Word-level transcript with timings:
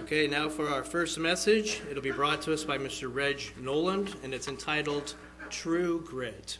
Okay, 0.00 0.26
now 0.26 0.48
for 0.48 0.68
our 0.68 0.84
first 0.84 1.18
message. 1.18 1.80
It'll 1.90 2.02
be 2.02 2.10
brought 2.10 2.42
to 2.42 2.52
us 2.52 2.62
by 2.62 2.76
Mr. 2.76 3.12
Reg 3.12 3.40
Noland, 3.58 4.14
and 4.22 4.34
it's 4.34 4.46
entitled 4.46 5.14
True 5.48 6.04
Grit. 6.06 6.58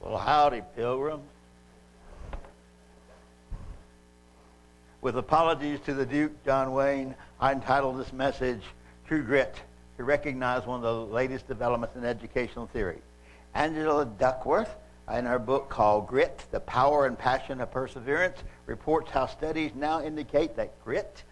Well, 0.00 0.16
howdy, 0.16 0.62
pilgrims. 0.76 1.24
With 5.02 5.16
apologies 5.16 5.80
to 5.80 5.94
the 5.94 6.06
Duke, 6.06 6.44
John 6.44 6.72
Wayne, 6.72 7.16
I 7.40 7.52
entitled 7.52 7.98
this 7.98 8.12
message 8.12 8.62
True 9.08 9.22
Grit 9.22 9.56
to 10.00 10.04
recognize 10.04 10.66
one 10.66 10.82
of 10.82 10.82
the 10.82 11.14
latest 11.14 11.46
developments 11.46 11.94
in 11.94 12.06
educational 12.06 12.66
theory. 12.68 12.96
Angela 13.54 14.06
Duckworth, 14.06 14.74
in 15.12 15.26
her 15.26 15.38
book 15.38 15.68
called 15.68 16.06
Grit, 16.06 16.46
The 16.50 16.60
Power 16.60 17.04
and 17.04 17.18
Passion 17.18 17.60
of 17.60 17.70
Perseverance, 17.70 18.38
reports 18.64 19.10
how 19.10 19.26
studies 19.26 19.72
now 19.74 20.02
indicate 20.02 20.56
that 20.56 20.72
grit, 20.82 21.22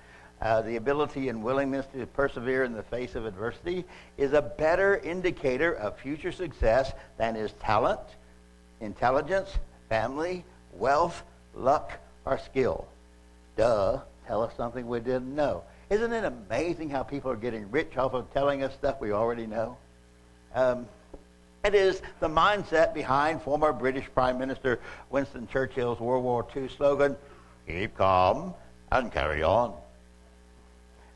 uh, 0.42 0.60
the 0.60 0.76
ability 0.76 1.30
and 1.30 1.42
willingness 1.42 1.86
to 1.94 2.04
persevere 2.08 2.62
in 2.64 2.74
the 2.74 2.82
face 2.82 3.14
of 3.14 3.24
adversity, 3.24 3.86
is 4.18 4.34
a 4.34 4.42
better 4.42 4.98
indicator 4.98 5.72
of 5.72 5.98
future 5.98 6.30
success 6.30 6.92
than 7.16 7.36
is 7.36 7.52
talent, 7.60 8.00
intelligence, 8.82 9.48
family, 9.88 10.44
wealth, 10.74 11.22
luck, 11.54 11.92
or 12.26 12.36
skill. 12.36 12.86
Duh, 13.56 14.00
tell 14.26 14.42
us 14.42 14.52
something 14.58 14.86
we 14.86 15.00
didn't 15.00 15.34
know. 15.34 15.62
Isn't 15.90 16.12
it 16.12 16.24
amazing 16.24 16.90
how 16.90 17.02
people 17.02 17.30
are 17.30 17.36
getting 17.36 17.70
rich 17.70 17.96
off 17.96 18.12
of 18.12 18.32
telling 18.34 18.62
us 18.62 18.74
stuff 18.74 19.00
we 19.00 19.12
already 19.12 19.46
know? 19.46 19.78
Um, 20.54 20.86
it 21.64 21.74
is 21.74 22.02
the 22.20 22.28
mindset 22.28 22.92
behind 22.92 23.42
former 23.42 23.72
British 23.72 24.06
Prime 24.14 24.38
Minister 24.38 24.80
Winston 25.10 25.48
Churchill's 25.48 25.98
World 25.98 26.24
War 26.24 26.46
II 26.54 26.68
slogan, 26.68 27.16
keep 27.66 27.96
calm 27.96 28.54
and 28.92 29.10
carry 29.10 29.42
on. 29.42 29.74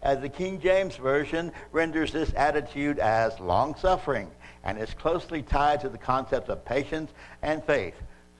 As 0.03 0.21
the 0.21 0.29
King 0.29 0.61
James 0.61 0.97
Version 0.97 1.53
renders 1.71 2.11
this 2.11 2.33
attitude 2.35 2.99
as 2.99 3.39
long 3.41 3.75
suffering 3.77 4.31
and 4.65 4.79
is 4.79 4.95
closely 4.95 5.43
tied 5.43 5.81
to 5.83 5.89
the 5.89 5.99
concepts 5.99 6.49
of 6.49 6.65
patience 6.65 7.13
and 7.43 7.63
faith. 7.65 7.95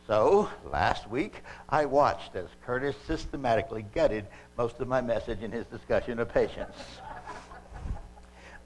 So, 0.07 0.51
last 0.65 1.09
week, 1.09 1.43
I 1.69 1.85
watched 1.85 2.35
as 2.35 2.47
Curtis 2.67 2.97
systematically 3.07 3.85
gutted 3.95 4.27
most 4.59 4.81
of 4.81 4.89
my 4.89 5.01
message 5.01 5.43
in 5.43 5.53
his 5.53 5.65
discussion 5.67 6.19
of 6.19 6.29
patience. 6.29 6.77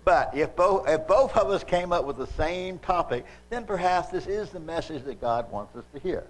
but 0.04 0.34
if 0.34 0.56
both, 0.56 0.88
if 0.88 1.06
both 1.06 1.36
of 1.36 1.50
us 1.50 1.62
came 1.62 1.92
up 1.92 2.06
with 2.06 2.16
the 2.16 2.26
same 2.26 2.78
topic, 2.78 3.26
then 3.50 3.64
perhaps 3.64 4.08
this 4.08 4.26
is 4.26 4.48
the 4.48 4.60
message 4.60 5.04
that 5.04 5.20
God 5.20 5.50
wants 5.52 5.76
us 5.76 5.84
to 5.92 6.00
hear. 6.00 6.24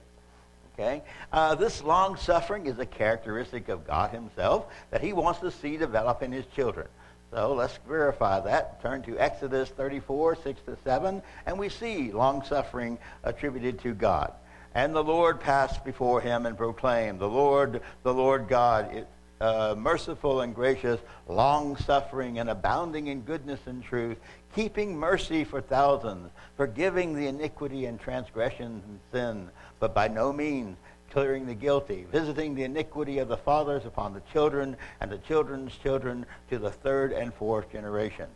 Okay? 0.74 1.02
Uh, 1.32 1.54
this 1.54 1.84
long 1.84 2.16
suffering 2.16 2.66
is 2.66 2.78
a 2.80 2.86
characteristic 2.86 3.68
of 3.68 3.86
God 3.86 4.10
Himself 4.10 4.66
that 4.90 5.02
He 5.02 5.12
wants 5.12 5.38
to 5.40 5.52
see 5.52 5.77
develop 5.77 6.22
in 6.22 6.32
His 6.32 6.46
children. 6.46 6.88
So 7.30 7.54
let's 7.54 7.78
verify 7.88 8.40
that. 8.40 8.82
Turn 8.82 9.02
to 9.02 9.18
Exodus 9.18 9.68
34, 9.70 10.36
6 10.42 10.60
to 10.66 10.77
7, 10.84 11.22
and 11.46 11.58
we 11.58 11.68
see 11.68 12.12
long 12.12 12.42
suffering 12.44 12.98
attributed 13.24 13.80
to 13.80 13.94
God. 13.94 14.32
And 14.77 14.94
the 14.94 15.02
Lord 15.02 15.41
passed 15.41 15.86
before 15.86 16.20
him 16.20 16.44
and 16.44 16.55
proclaimed, 16.55 17.19
The 17.19 17.27
Lord, 17.27 17.80
the 18.02 18.12
Lord 18.12 18.46
God, 18.46 19.06
uh, 19.41 19.74
merciful 19.74 20.42
and 20.42 20.55
gracious, 20.55 21.00
long 21.27 21.78
suffering 21.78 22.38
and 22.38 22.50
abounding 22.50 23.06
in 23.06 23.22
goodness 23.22 23.60
and 23.64 23.83
truth, 23.83 24.18
keeping 24.55 24.94
mercy 24.94 25.44
for 25.44 25.62
thousands, 25.62 26.30
forgiving 26.58 27.14
the 27.14 27.27
iniquity 27.27 27.86
and 27.86 27.98
transgression 27.98 28.83
and 28.86 29.00
sin, 29.10 29.48
but 29.80 29.94
by 29.94 30.08
no 30.08 30.30
means 30.30 30.77
clearing 31.11 31.46
the 31.46 31.55
guilty, 31.55 32.05
visiting 32.12 32.55
the 32.55 32.64
iniquity 32.64 33.17
of 33.17 33.28
the 33.28 33.39
fathers 33.39 33.86
upon 33.86 34.12
the 34.12 34.22
children 34.30 34.77
and 35.01 35.11
the 35.11 35.17
children's 35.17 35.74
children 35.78 36.27
to 36.51 36.58
the 36.58 36.70
third 36.70 37.14
and 37.14 37.33
fourth 37.33 37.72
generation. 37.72 38.27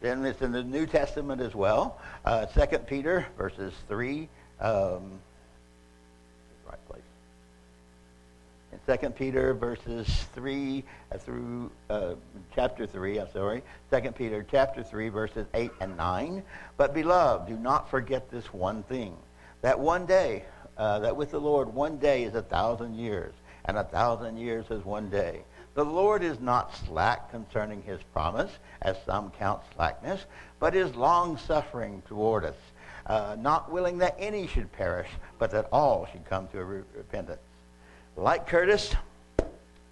Then 0.00 0.24
it's 0.26 0.42
in 0.42 0.52
the 0.52 0.62
New 0.62 0.86
Testament 0.86 1.40
as 1.40 1.56
well. 1.56 2.00
Uh, 2.24 2.46
2 2.46 2.78
Peter 2.78 3.26
verses 3.36 3.72
3. 3.88 4.28
Um, 4.60 5.18
right 6.72 6.88
place. 6.88 7.02
In 8.72 8.98
2 8.98 9.10
Peter 9.10 9.54
verses 9.54 10.08
3 10.34 10.84
uh, 11.12 11.18
through 11.18 11.70
uh, 11.90 12.14
chapter 12.54 12.86
3, 12.86 13.18
I'm 13.18 13.30
sorry. 13.32 13.62
2 13.92 14.12
Peter 14.12 14.46
chapter 14.50 14.82
3 14.82 15.08
verses 15.10 15.46
8 15.54 15.70
and 15.80 15.96
9. 15.96 16.42
But 16.76 16.94
beloved, 16.94 17.48
do 17.48 17.56
not 17.56 17.90
forget 17.90 18.30
this 18.30 18.52
one 18.52 18.82
thing, 18.84 19.14
that 19.60 19.78
one 19.78 20.06
day 20.06 20.44
uh, 20.78 21.00
that 21.00 21.16
with 21.16 21.30
the 21.30 21.40
Lord 21.40 21.72
one 21.72 21.98
day 21.98 22.24
is 22.24 22.34
a 22.34 22.42
thousand 22.42 22.94
years, 22.94 23.34
and 23.66 23.76
a 23.76 23.84
thousand 23.84 24.38
years 24.38 24.64
is 24.70 24.84
one 24.84 25.10
day. 25.10 25.42
The 25.74 25.84
Lord 25.84 26.22
is 26.22 26.38
not 26.40 26.74
slack 26.86 27.30
concerning 27.30 27.82
his 27.82 28.00
promise, 28.12 28.50
as 28.82 28.96
some 29.06 29.30
count 29.38 29.62
slackness, 29.74 30.24
but 30.58 30.74
is 30.74 30.94
long 30.94 31.38
suffering 31.38 32.02
toward 32.06 32.44
us, 32.44 32.56
uh, 33.06 33.36
not 33.38 33.70
willing 33.70 33.98
that 33.98 34.16
any 34.18 34.46
should 34.46 34.70
perish, 34.72 35.08
but 35.38 35.50
that 35.50 35.68
all 35.72 36.06
should 36.10 36.24
come 36.28 36.48
to 36.48 36.64
repentance. 36.64 37.40
Like 38.16 38.46
Curtis, 38.46 38.94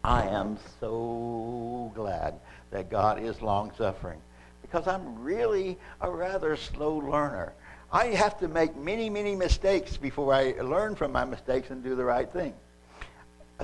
I 0.04 0.26
am 0.26 0.58
so 0.78 1.92
glad 1.94 2.34
that 2.70 2.90
God 2.90 3.22
is 3.22 3.42
long 3.42 3.72
suffering 3.76 4.20
because 4.62 4.86
I'm 4.86 5.22
really 5.22 5.78
a 6.00 6.10
rather 6.10 6.56
slow 6.56 6.96
learner. 6.96 7.52
I 7.92 8.06
have 8.06 8.38
to 8.38 8.48
make 8.48 8.76
many, 8.76 9.10
many 9.10 9.34
mistakes 9.34 9.96
before 9.96 10.32
I 10.32 10.54
learn 10.60 10.94
from 10.94 11.10
my 11.12 11.24
mistakes 11.24 11.70
and 11.70 11.82
do 11.82 11.96
the 11.96 12.04
right 12.04 12.30
thing. 12.30 12.54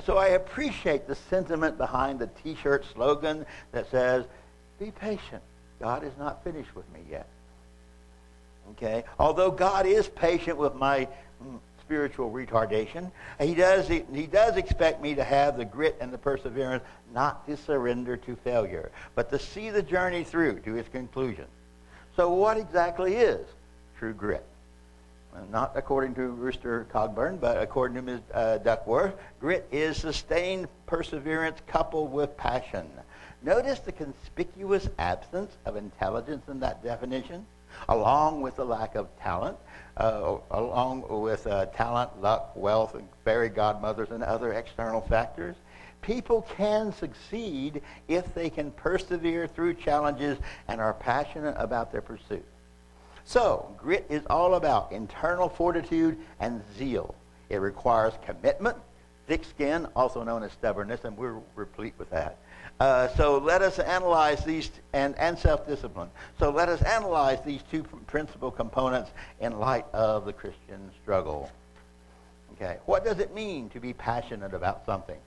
So 0.05 0.17
I 0.17 0.27
appreciate 0.29 1.07
the 1.07 1.15
sentiment 1.15 1.77
behind 1.77 2.19
the 2.19 2.27
t 2.43 2.55
shirt 2.55 2.85
slogan 2.93 3.45
that 3.71 3.89
says, 3.89 4.25
Be 4.79 4.91
patient. 4.91 5.41
God 5.79 6.03
is 6.03 6.13
not 6.19 6.43
finished 6.43 6.75
with 6.75 6.91
me 6.91 6.99
yet. 7.09 7.27
Okay? 8.71 9.03
Although 9.19 9.51
God 9.51 9.85
is 9.85 10.07
patient 10.07 10.57
with 10.57 10.75
my 10.75 11.07
mm, 11.43 11.59
spiritual 11.81 12.31
retardation, 12.31 13.11
he 13.39 13.55
does, 13.55 13.87
he, 13.87 14.03
he 14.13 14.27
does 14.27 14.57
expect 14.57 15.01
me 15.01 15.15
to 15.15 15.23
have 15.23 15.57
the 15.57 15.65
grit 15.65 15.97
and 15.99 16.11
the 16.11 16.17
perseverance 16.17 16.83
not 17.13 17.47
to 17.47 17.57
surrender 17.57 18.17
to 18.17 18.35
failure, 18.37 18.91
but 19.15 19.29
to 19.31 19.39
see 19.39 19.69
the 19.69 19.81
journey 19.81 20.23
through 20.23 20.59
to 20.59 20.75
its 20.75 20.89
conclusion. 20.89 21.45
So, 22.15 22.31
what 22.31 22.57
exactly 22.57 23.15
is 23.15 23.47
true 23.97 24.13
grit. 24.13 24.45
Not 25.51 25.73
according 25.75 26.15
to 26.15 26.29
Rooster 26.29 26.87
Cogburn, 26.91 27.39
but 27.39 27.61
according 27.61 27.95
to 27.95 28.01
Ms. 28.01 28.21
Uh, 28.33 28.57
Duckworth, 28.57 29.13
grit 29.39 29.67
is 29.71 29.97
sustained 29.97 30.67
perseverance 30.87 31.59
coupled 31.67 32.11
with 32.11 32.35
passion. 32.37 32.89
Notice 33.43 33.79
the 33.79 33.91
conspicuous 33.91 34.89
absence 34.97 35.55
of 35.65 35.75
intelligence 35.75 36.47
in 36.47 36.59
that 36.61 36.83
definition, 36.83 37.45
along 37.89 38.41
with 38.41 38.55
the 38.55 38.65
lack 38.65 38.95
of 38.95 39.07
talent, 39.19 39.57
uh, 39.97 40.37
along 40.51 41.03
with 41.21 41.45
uh, 41.47 41.65
talent, 41.67 42.21
luck, 42.21 42.51
wealth, 42.55 42.95
and 42.95 43.07
fairy 43.23 43.49
godmothers, 43.49 44.11
and 44.11 44.23
other 44.23 44.53
external 44.53 45.01
factors. 45.01 45.55
People 46.01 46.43
can 46.55 46.93
succeed 46.93 47.81
if 48.07 48.33
they 48.33 48.49
can 48.49 48.71
persevere 48.71 49.47
through 49.47 49.73
challenges 49.73 50.37
and 50.67 50.79
are 50.79 50.93
passionate 50.93 51.55
about 51.57 51.91
their 51.91 52.01
pursuit. 52.01 52.45
So, 53.25 53.75
grit 53.77 54.05
is 54.09 54.23
all 54.29 54.55
about 54.55 54.91
internal 54.91 55.49
fortitude 55.49 56.17
and 56.39 56.61
zeal. 56.77 57.13
It 57.49 57.57
requires 57.57 58.13
commitment, 58.25 58.77
thick 59.27 59.43
skin, 59.43 59.87
also 59.95 60.23
known 60.23 60.43
as 60.43 60.53
stubbornness, 60.53 61.03
and 61.03 61.17
we're 61.17 61.39
replete 61.55 61.93
with 61.97 62.09
that. 62.11 62.37
Uh, 62.79 63.07
so 63.15 63.39
let 63.39 63.61
us 63.61 63.79
analyze 63.79 64.45
these, 64.45 64.69
and, 64.93 65.17
and 65.17 65.37
self-discipline. 65.37 66.09
So 66.37 66.51
let 66.51 66.69
us 66.69 66.81
analyze 66.83 67.39
these 67.43 67.61
two 67.71 67.83
principal 68.05 68.51
components 68.51 69.09
in 69.39 69.57
light 69.57 69.85
of 69.93 70.25
the 70.25 70.33
Christian 70.33 70.91
struggle. 71.01 71.51
Okay, 72.53 72.77
what 72.85 73.03
does 73.03 73.19
it 73.19 73.33
mean 73.33 73.69
to 73.69 73.79
be 73.79 73.93
passionate 73.93 74.53
about 74.53 74.85
something? 74.85 75.17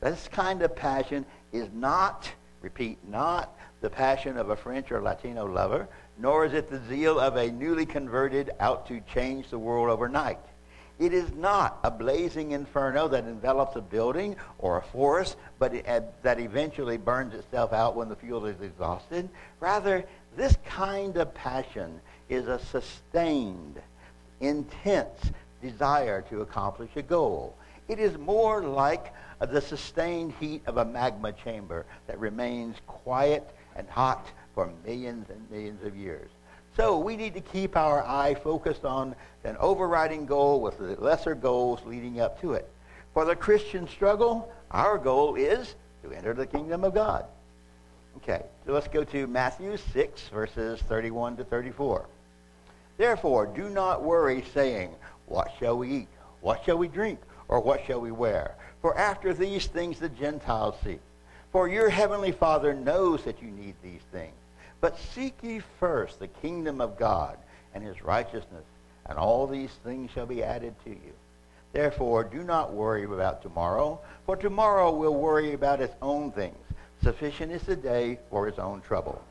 This 0.00 0.28
kind 0.28 0.62
of 0.62 0.74
passion 0.74 1.24
is 1.52 1.68
not, 1.74 2.30
repeat, 2.62 2.98
not 3.08 3.54
the 3.80 3.90
passion 3.90 4.36
of 4.38 4.50
a 4.50 4.56
French 4.56 4.90
or 4.90 5.00
Latino 5.02 5.46
lover, 5.46 5.88
nor 6.18 6.46
is 6.46 6.54
it 6.54 6.70
the 6.70 6.80
zeal 6.88 7.20
of 7.20 7.36
a 7.36 7.50
newly 7.50 7.84
converted 7.84 8.50
out 8.58 8.86
to 8.88 9.00
change 9.12 9.48
the 9.50 9.58
world 9.58 9.90
overnight. 9.90 10.38
It 10.98 11.12
is 11.12 11.30
not 11.34 11.78
a 11.84 11.90
blazing 11.90 12.52
inferno 12.52 13.06
that 13.08 13.24
envelops 13.24 13.76
a 13.76 13.82
building 13.82 14.36
or 14.58 14.78
a 14.78 14.82
forest, 14.82 15.36
but 15.58 15.74
it, 15.74 15.86
uh, 15.86 16.00
that 16.22 16.40
eventually 16.40 16.96
burns 16.96 17.34
itself 17.34 17.72
out 17.74 17.96
when 17.96 18.08
the 18.08 18.16
fuel 18.16 18.46
is 18.46 18.60
exhausted. 18.62 19.28
Rather, 19.60 20.04
this 20.36 20.56
kind 20.64 21.16
of 21.18 21.34
passion 21.34 22.00
is 22.30 22.48
a 22.48 22.58
sustained, 22.58 23.80
intense 24.40 25.32
desire 25.60 26.22
to 26.30 26.40
accomplish 26.40 26.90
a 26.96 27.02
goal. 27.02 27.54
It 27.88 27.98
is 27.98 28.16
more 28.16 28.62
like 28.62 29.12
the 29.38 29.60
sustained 29.60 30.32
heat 30.40 30.62
of 30.66 30.78
a 30.78 30.84
magma 30.84 31.32
chamber 31.32 31.84
that 32.06 32.18
remains 32.18 32.76
quiet 32.86 33.46
and 33.76 33.88
hot 33.88 34.26
for 34.54 34.72
millions 34.84 35.28
and 35.28 35.50
millions 35.50 35.84
of 35.84 35.94
years. 35.94 36.30
So 36.76 36.98
we 36.98 37.16
need 37.16 37.32
to 37.34 37.40
keep 37.40 37.74
our 37.74 38.04
eye 38.04 38.34
focused 38.34 38.84
on 38.84 39.16
an 39.44 39.56
overriding 39.58 40.26
goal 40.26 40.60
with 40.60 40.78
the 40.78 40.94
lesser 41.02 41.34
goals 41.34 41.80
leading 41.86 42.20
up 42.20 42.38
to 42.42 42.52
it. 42.52 42.68
For 43.14 43.24
the 43.24 43.34
Christian 43.34 43.88
struggle, 43.88 44.52
our 44.70 44.98
goal 44.98 45.36
is 45.36 45.74
to 46.02 46.12
enter 46.12 46.34
the 46.34 46.46
kingdom 46.46 46.84
of 46.84 46.92
God. 46.92 47.24
Okay, 48.18 48.42
so 48.66 48.72
let's 48.72 48.88
go 48.88 49.04
to 49.04 49.26
Matthew 49.26 49.76
6, 49.94 50.28
verses 50.28 50.80
31 50.82 51.38
to 51.38 51.44
34. 51.44 52.06
Therefore, 52.98 53.46
do 53.46 53.70
not 53.70 54.02
worry, 54.02 54.44
saying, 54.52 54.94
What 55.26 55.52
shall 55.58 55.78
we 55.78 55.90
eat? 55.90 56.08
What 56.42 56.62
shall 56.64 56.76
we 56.76 56.88
drink? 56.88 57.20
Or 57.48 57.60
what 57.60 57.86
shall 57.86 58.00
we 58.00 58.10
wear? 58.10 58.54
For 58.82 58.96
after 58.98 59.32
these 59.32 59.66
things 59.66 59.98
the 59.98 60.08
Gentiles 60.10 60.74
seek. 60.84 61.00
For 61.52 61.68
your 61.68 61.88
heavenly 61.88 62.32
Father 62.32 62.74
knows 62.74 63.24
that 63.24 63.40
you 63.40 63.48
need 63.48 63.74
these 63.82 64.02
things. 64.12 64.34
But 64.80 64.98
seek 65.14 65.34
ye 65.42 65.60
first 65.80 66.18
the 66.18 66.28
kingdom 66.28 66.80
of 66.80 66.98
God 66.98 67.38
and 67.74 67.82
his 67.82 68.02
righteousness, 68.02 68.64
and 69.06 69.18
all 69.18 69.46
these 69.46 69.72
things 69.84 70.10
shall 70.10 70.26
be 70.26 70.42
added 70.42 70.74
to 70.84 70.90
you. 70.90 71.12
Therefore, 71.72 72.24
do 72.24 72.42
not 72.42 72.72
worry 72.72 73.04
about 73.04 73.42
tomorrow, 73.42 74.00
for 74.24 74.36
tomorrow 74.36 74.94
will 74.94 75.14
worry 75.14 75.52
about 75.52 75.80
its 75.80 75.94
own 76.00 76.30
things. 76.32 76.56
Sufficient 77.02 77.52
is 77.52 77.62
the 77.62 77.76
day 77.76 78.18
for 78.30 78.48
its 78.48 78.58
own 78.58 78.80
trouble. 78.80 79.22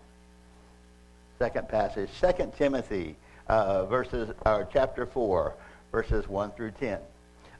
Second 1.39 1.67
passage, 1.67 2.09
2 2.21 2.51
Timothy 2.57 3.15
uh, 3.47 3.85
verses, 3.85 4.33
uh, 4.45 4.63
chapter 4.71 5.05
4, 5.05 5.53
verses 5.91 6.27
1 6.27 6.51
through 6.51 6.71
10. 6.71 6.99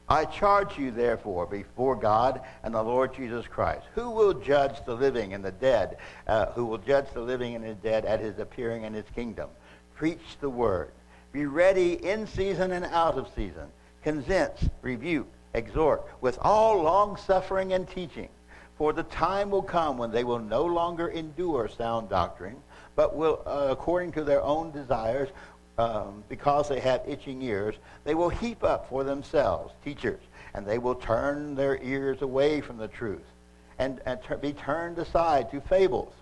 I 0.07 0.25
charge 0.25 0.78
you, 0.78 0.92
therefore, 0.92 1.48
before 1.48 1.96
God 1.96 2.42
and 2.63 2.75
the 2.75 2.84
Lord 2.84 3.16
Jesus 3.16 3.48
Christ, 3.48 3.86
who 3.96 4.12
will 4.12 4.36
judge 4.36 4.86
the 4.86 4.96
living 4.96 5.34
and 5.34 5.44
the 5.44 5.52
dead, 5.52 5.98
uh, 6.28 6.48
who 6.48 6.66
will 6.66 6.78
judge 6.78 7.07
the 7.13 7.22
living 7.22 7.56
and 7.56 7.63
the 7.63 7.74
dead 7.74 8.06
at 8.06 8.19
his 8.19 8.38
appearing 8.38 8.84
in 8.84 8.94
his 8.94 9.06
kingdom. 9.16 9.50
Preach 9.96 10.38
the 10.42 10.50
word. 10.50 10.92
Be 11.31 11.48
ready 11.48 11.94
in 11.94 12.28
season 12.28 12.72
and 12.72 12.86
out 12.86 13.18
of 13.18 13.28
season. 13.36 13.68
Convince, 14.04 14.69
rebuke, 14.84 15.28
exhort, 15.56 16.06
with 16.22 16.38
all 16.42 16.84
long 16.84 17.18
suffering 17.18 17.74
and 17.74 17.90
teaching. 17.90 18.30
For 18.78 18.94
the 18.94 19.04
time 19.04 19.50
will 19.50 19.63
come 19.63 19.98
when 19.98 20.12
they 20.12 20.24
will 20.24 20.40
no 20.40 20.66
longer 20.66 21.08
endure 21.08 21.68
sound 21.68 22.10
doctrine, 22.10 22.58
but 22.96 23.16
will, 23.16 23.42
uh, 23.46 23.68
according 23.69 24.12
to 24.13 24.24
their 24.24 24.42
own 24.44 24.72
desires, 24.72 25.30
um, 25.77 26.24
because 26.30 26.69
they 26.69 26.80
have 26.80 27.01
itching 27.07 27.42
ears, 27.42 27.75
they 28.04 28.16
will 28.16 28.30
heap 28.30 28.63
up 28.63 28.89
for 28.89 29.04
themselves 29.04 29.74
teachers, 29.83 30.22
and 30.54 30.66
they 30.66 30.77
will 30.77 30.95
turn 30.95 31.56
their 31.56 31.81
ears 31.83 32.22
away 32.22 32.62
from 32.62 32.77
the 32.77 32.88
truth 32.88 33.25
and, 33.77 34.01
and 34.06 34.22
ter- 34.24 34.38
be 34.38 34.54
turned 34.54 34.98
aside 34.98 35.51
to 35.51 35.62
fables. 35.62 36.13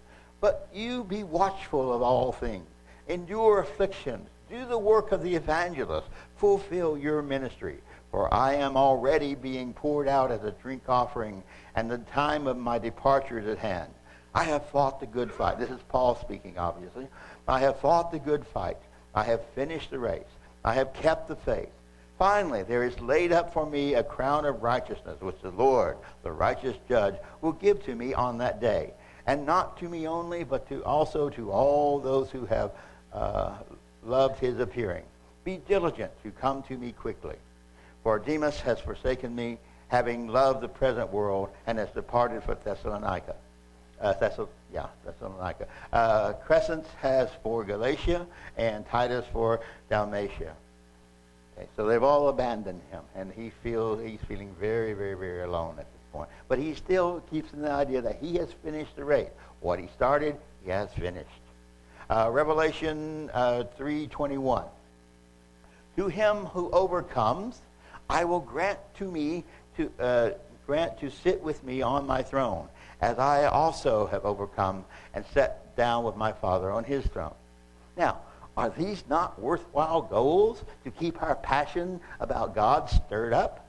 But 0.42 0.68
you 0.74 1.04
be 1.04 1.24
watchful 1.24 1.94
of 1.94 2.02
all 2.02 2.32
things, 2.32 2.68
endure 3.08 3.60
afflictions, 3.60 4.28
do 4.50 4.66
the 4.66 4.78
work 4.78 5.12
of 5.12 5.24
the 5.24 5.36
evangelist, 5.36 6.08
fulfill 6.36 6.98
your 6.98 7.22
ministry. 7.22 7.78
For 8.12 8.32
I 8.32 8.54
am 8.56 8.78
already 8.78 9.34
being 9.34 9.74
poured 9.74 10.08
out 10.08 10.32
as 10.32 10.44
a 10.44 10.52
drink 10.52 10.84
offering, 10.88 11.42
and 11.76 11.90
the 11.90 11.98
time 11.98 12.46
of 12.46 12.58
my 12.58 12.78
departure 12.78 13.40
is 13.40 13.48
at 13.48 13.58
hand. 13.58 13.92
I 14.36 14.44
have 14.44 14.70
fought 14.70 15.00
the 15.00 15.08
good 15.08 15.32
fight. 15.32 15.60
This 15.60 15.70
is 15.70 15.80
Paul 15.90 16.16
speaking, 16.16 16.58
obviously. 16.58 17.08
I 17.48 17.60
have 17.62 17.80
fought 17.80 18.12
the 18.12 18.20
good 18.20 18.46
fight. 18.46 18.78
I 19.14 19.24
have 19.24 19.44
finished 19.56 19.92
the 19.92 20.00
race. 20.00 20.24
I 20.64 20.74
have 20.74 20.94
kept 20.94 21.28
the 21.28 21.36
faith. 21.36 21.70
Finally, 22.18 22.64
there 22.64 22.84
is 22.84 23.00
laid 23.00 23.32
up 23.32 23.54
for 23.54 23.66
me 23.66 23.96
a 23.96 24.04
crown 24.04 24.46
of 24.46 24.64
righteousness, 24.64 25.20
which 25.20 25.42
the 25.42 25.52
Lord, 25.52 25.98
the 26.24 26.32
righteous 26.32 26.78
judge, 26.88 27.16
will 27.42 27.52
give 27.54 27.84
to 27.86 27.96
me 27.96 28.14
on 28.14 28.38
that 28.38 28.62
day. 28.62 28.94
And 29.26 29.46
not 29.46 29.78
to 29.80 29.90
me 29.90 30.08
only, 30.08 30.44
but 30.44 30.68
to 30.70 30.84
also 30.84 31.30
to 31.30 31.52
all 31.52 32.00
those 32.00 32.30
who 32.30 32.46
have 32.46 32.72
uh, 33.12 33.54
loved 34.04 34.40
his 34.40 34.60
appearing. 34.60 35.04
Be 35.44 35.58
diligent 35.68 36.12
to 36.24 36.32
come 36.32 36.64
to 36.64 36.78
me 36.78 36.92
quickly. 36.92 37.36
For 38.04 38.20
Demas 38.20 38.60
has 38.62 38.80
forsaken 38.80 39.36
me, 39.36 39.58
having 39.88 40.28
loved 40.28 40.62
the 40.62 40.68
present 40.68 41.12
world, 41.12 41.50
and 41.68 41.78
has 41.78 41.90
departed 41.90 42.44
for 42.44 42.56
Thessalonica 42.56 43.36
uh, 44.02 44.14
Thessal- 44.14 44.50
yeah, 44.74 44.88
Thessalonica. 45.06 45.68
Uh, 45.92 46.34
Crescens 46.48 46.86
has 47.00 47.30
for 47.44 47.64
Galatia, 47.64 48.26
and 48.58 48.88
Titus 48.88 49.26
for 49.32 49.62
Dalmatia. 49.90 50.54
Okay, 51.56 51.68
so 51.76 51.86
they've 51.86 52.02
all 52.02 52.30
abandoned 52.30 52.82
him, 52.90 53.02
and 53.16 53.32
he 53.32 53.52
feels 53.62 54.02
he's 54.04 54.20
feeling 54.28 54.56
very, 54.60 54.94
very, 54.94 55.14
very 55.14 55.44
alone 55.44 55.76
at 55.78 55.86
this 55.86 56.02
point. 56.12 56.30
But 56.48 56.58
he 56.58 56.74
still 56.74 57.22
keeps 57.30 57.54
in 57.54 57.62
the 57.62 57.72
idea 57.72 58.02
that 58.02 58.18
he 58.20 58.36
has 58.38 58.52
finished 58.64 58.96
the 58.96 59.06
race. 59.06 59.30
What 59.60 59.80
he 59.80 59.88
started, 59.96 60.36
he 60.64 60.72
has 60.72 60.92
finished. 60.94 61.30
Uh, 62.10 62.30
Revelation 62.32 63.30
uh, 63.34 63.66
3:21. 63.78 64.66
To 65.98 66.08
him 66.08 66.46
who 66.46 66.72
overcomes, 66.72 67.62
I 68.10 68.26
will 68.26 68.40
grant 68.40 68.80
to 68.98 69.06
me 69.06 69.44
to 69.78 69.92
uh, 70.00 70.30
grant 70.66 71.00
to 71.02 71.12
sit 71.12 71.44
with 71.44 71.64
me 71.64 71.84
on 71.84 72.08
my 72.08 72.24
throne 72.24 72.68
as 73.04 73.20
I 73.20 73.48
also 73.48 74.08
have 74.08 74.24
overcome 74.24 74.86
and 75.14 75.26
sat 75.34 75.76
down 75.76 76.06
with 76.06 76.16
my 76.16 76.32
Father 76.32 76.72
on 76.72 76.86
his 76.86 77.06
throne. 77.08 77.34
Now, 77.98 78.22
are 78.56 78.70
these 78.70 79.04
not 79.10 79.38
worthwhile 79.42 80.04
goals 80.04 80.64
to 80.86 80.92
keep 80.92 81.22
our 81.22 81.36
passion 81.36 82.00
about 82.22 82.56
God 82.56 82.90
stirred 82.90 83.34
up? 83.34 83.68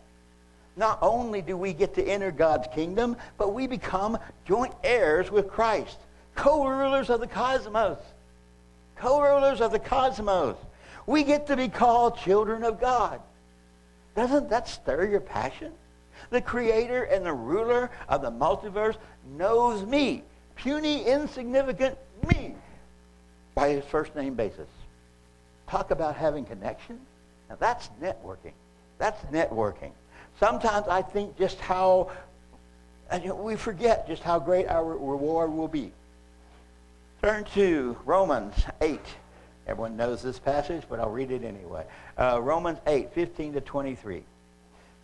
Not 0.77 1.01
only 1.03 1.43
do 1.43 1.57
we 1.57 1.73
get 1.73 1.95
to 1.95 2.05
enter 2.05 2.31
God's 2.31 2.69
kingdom, 2.77 3.17
but 3.37 3.53
we 3.53 3.67
become 3.67 4.19
joint 4.45 4.75
heirs 4.85 5.33
with 5.33 5.49
Christ, 5.49 5.99
co 6.37 6.69
rulers 6.69 7.11
of 7.11 7.19
the 7.19 7.27
cosmos. 7.27 7.99
Co 8.95 9.21
rulers 9.21 9.61
of 9.61 9.73
the 9.73 9.81
cosmos. 9.81 10.57
We 11.07 11.25
get 11.25 11.49
to 11.49 11.57
be 11.57 11.69
called 11.69 12.19
children 12.19 12.63
of 12.63 12.81
God. 12.81 13.21
Doesn't 14.15 14.51
that 14.51 14.69
stir 14.69 15.07
your 15.07 15.21
passion? 15.21 15.73
The 16.31 16.41
creator 16.41 17.05
and 17.05 17.25
the 17.25 17.33
ruler 17.33 17.91
of 18.09 18.23
the 18.23 18.31
multiverse 18.31 18.97
knows 19.37 19.85
me, 19.85 20.23
puny, 20.57 21.05
insignificant 21.05 21.97
me, 22.29 22.55
by 23.55 23.71
his 23.71 23.85
first 23.85 24.15
name 24.17 24.35
basis. 24.35 24.69
Talk 25.69 25.91
about 25.91 26.17
having 26.17 26.45
connection. 26.45 26.99
Now 27.49 27.57
that's 27.59 27.89
networking. 28.01 28.53
That's 28.99 29.23
networking. 29.27 29.93
Sometimes 30.41 30.89
I 30.89 31.03
think 31.03 31.39
just 31.39 31.61
how, 31.61 32.11
we 33.37 33.57
forget 33.57 34.07
just 34.09 34.23
how 34.23 34.39
great 34.39 34.67
our 34.69 34.85
reward 34.85 35.53
will 35.53 35.69
be. 35.69 35.93
Turn 37.23 37.45
to 37.55 37.97
Romans 38.05 38.55
8. 38.81 39.01
Everyone 39.67 39.97
knows 39.97 40.23
this 40.23 40.39
passage, 40.39 40.83
but 40.89 41.01
I'll 41.01 41.11
read 41.11 41.31
it 41.31 41.43
anyway. 41.43 41.87
Uh, 42.19 42.39
Romans 42.43 42.79
8, 42.87 43.15
15 43.15 43.55
to 43.55 43.61
23. 43.61 44.23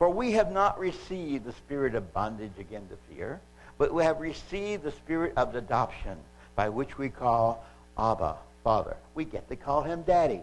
For 0.00 0.09
we 0.09 0.33
have 0.33 0.50
not 0.50 0.78
received 0.78 1.45
the 1.45 1.52
spirit 1.52 1.95
of 1.95 2.14
bondage 2.14 2.59
again 2.59 2.88
to 2.88 3.14
fear, 3.14 3.38
but 3.76 3.92
we 3.92 4.02
have 4.02 4.19
received 4.19 4.83
the 4.83 4.92
spirit 4.92 5.35
of 5.37 5.54
adoption, 5.54 6.16
by 6.57 6.71
which 6.71 6.97
we 6.97 7.11
call 7.11 7.66
Abba, 7.99 8.37
Father. 8.64 8.97
We 9.14 9.26
get 9.26 9.47
to 9.50 9.57
call 9.57 9.83
him 9.83 10.00
Daddy. 10.00 10.40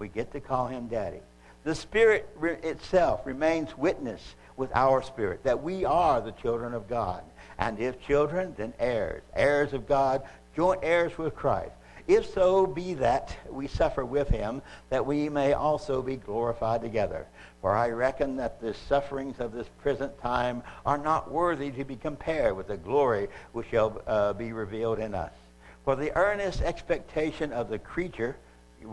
We 0.00 0.08
get 0.08 0.32
to 0.32 0.40
call 0.40 0.66
him 0.66 0.88
Daddy. 0.88 1.20
The 1.62 1.76
Spirit 1.76 2.28
re- 2.34 2.58
itself 2.64 3.24
remains 3.24 3.78
witness 3.78 4.34
with 4.56 4.74
our 4.74 5.00
spirit 5.00 5.44
that 5.44 5.62
we 5.62 5.84
are 5.84 6.20
the 6.20 6.32
children 6.32 6.74
of 6.74 6.88
God. 6.88 7.22
And 7.58 7.78
if 7.78 8.00
children, 8.00 8.52
then 8.58 8.74
heirs, 8.80 9.22
heirs 9.32 9.74
of 9.74 9.86
God, 9.86 10.22
joint 10.56 10.80
heirs 10.82 11.16
with 11.16 11.36
Christ. 11.36 11.70
If 12.08 12.32
so 12.32 12.66
be 12.66 12.94
that 12.94 13.36
we 13.48 13.66
suffer 13.66 14.04
with 14.04 14.28
him, 14.28 14.62
that 14.90 15.04
we 15.04 15.28
may 15.28 15.54
also 15.54 16.02
be 16.02 16.16
glorified 16.16 16.80
together. 16.82 17.26
For 17.66 17.74
I 17.74 17.88
reckon 17.88 18.36
that 18.36 18.60
the 18.60 18.74
sufferings 18.74 19.40
of 19.40 19.50
this 19.50 19.66
present 19.82 20.16
time 20.20 20.62
are 20.84 20.98
not 20.98 21.32
worthy 21.32 21.72
to 21.72 21.84
be 21.84 21.96
compared 21.96 22.56
with 22.56 22.68
the 22.68 22.76
glory 22.76 23.26
which 23.50 23.70
shall 23.70 24.00
uh, 24.06 24.34
be 24.34 24.52
revealed 24.52 25.00
in 25.00 25.16
us. 25.16 25.32
For 25.84 25.96
the 25.96 26.16
earnest 26.16 26.62
expectation 26.62 27.52
of 27.52 27.68
the 27.68 27.80
creature, 27.80 28.36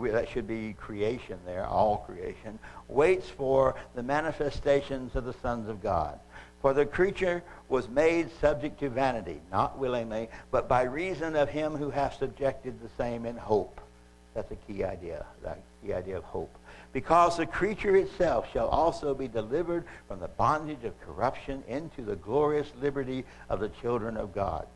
that 0.02 0.28
should 0.28 0.48
be 0.48 0.72
creation 0.72 1.38
there, 1.46 1.64
all 1.64 1.98
creation, 1.98 2.58
waits 2.88 3.28
for 3.28 3.76
the 3.94 4.02
manifestations 4.02 5.14
of 5.14 5.24
the 5.24 5.34
sons 5.34 5.68
of 5.68 5.80
God. 5.80 6.18
For 6.60 6.74
the 6.74 6.84
creature 6.84 7.44
was 7.68 7.88
made 7.88 8.28
subject 8.40 8.80
to 8.80 8.88
vanity, 8.88 9.40
not 9.52 9.78
willingly, 9.78 10.30
but 10.50 10.68
by 10.68 10.82
reason 10.82 11.36
of 11.36 11.48
him 11.48 11.76
who 11.76 11.90
hath 11.90 12.18
subjected 12.18 12.80
the 12.82 12.90
same 12.98 13.24
in 13.24 13.36
hope. 13.36 13.80
That's 14.34 14.50
a 14.50 14.56
key 14.56 14.82
idea, 14.82 15.24
that 15.44 15.60
key 15.80 15.92
idea 15.92 16.16
of 16.16 16.24
hope. 16.24 16.52
Because 16.94 17.36
the 17.36 17.44
creature 17.44 17.96
itself 17.96 18.46
shall 18.52 18.68
also 18.68 19.14
be 19.14 19.26
delivered 19.26 19.84
from 20.06 20.20
the 20.20 20.28
bondage 20.28 20.84
of 20.84 20.98
corruption 21.00 21.64
into 21.66 22.02
the 22.02 22.14
glorious 22.14 22.70
liberty 22.80 23.24
of 23.50 23.58
the 23.58 23.68
children 23.68 24.16
of 24.16 24.32
God. 24.32 24.68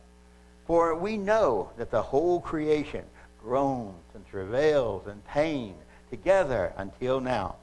For 0.67 0.97
we 0.97 1.17
know 1.17 1.71
that 1.79 1.93
the 1.93 2.03
whole 2.03 2.41
creation 2.41 3.05
groans 3.41 4.03
and 4.15 4.27
travails 4.27 5.07
and 5.07 5.25
pain 5.27 5.77
together 6.11 6.73
until 6.77 7.21
now. 7.21 7.55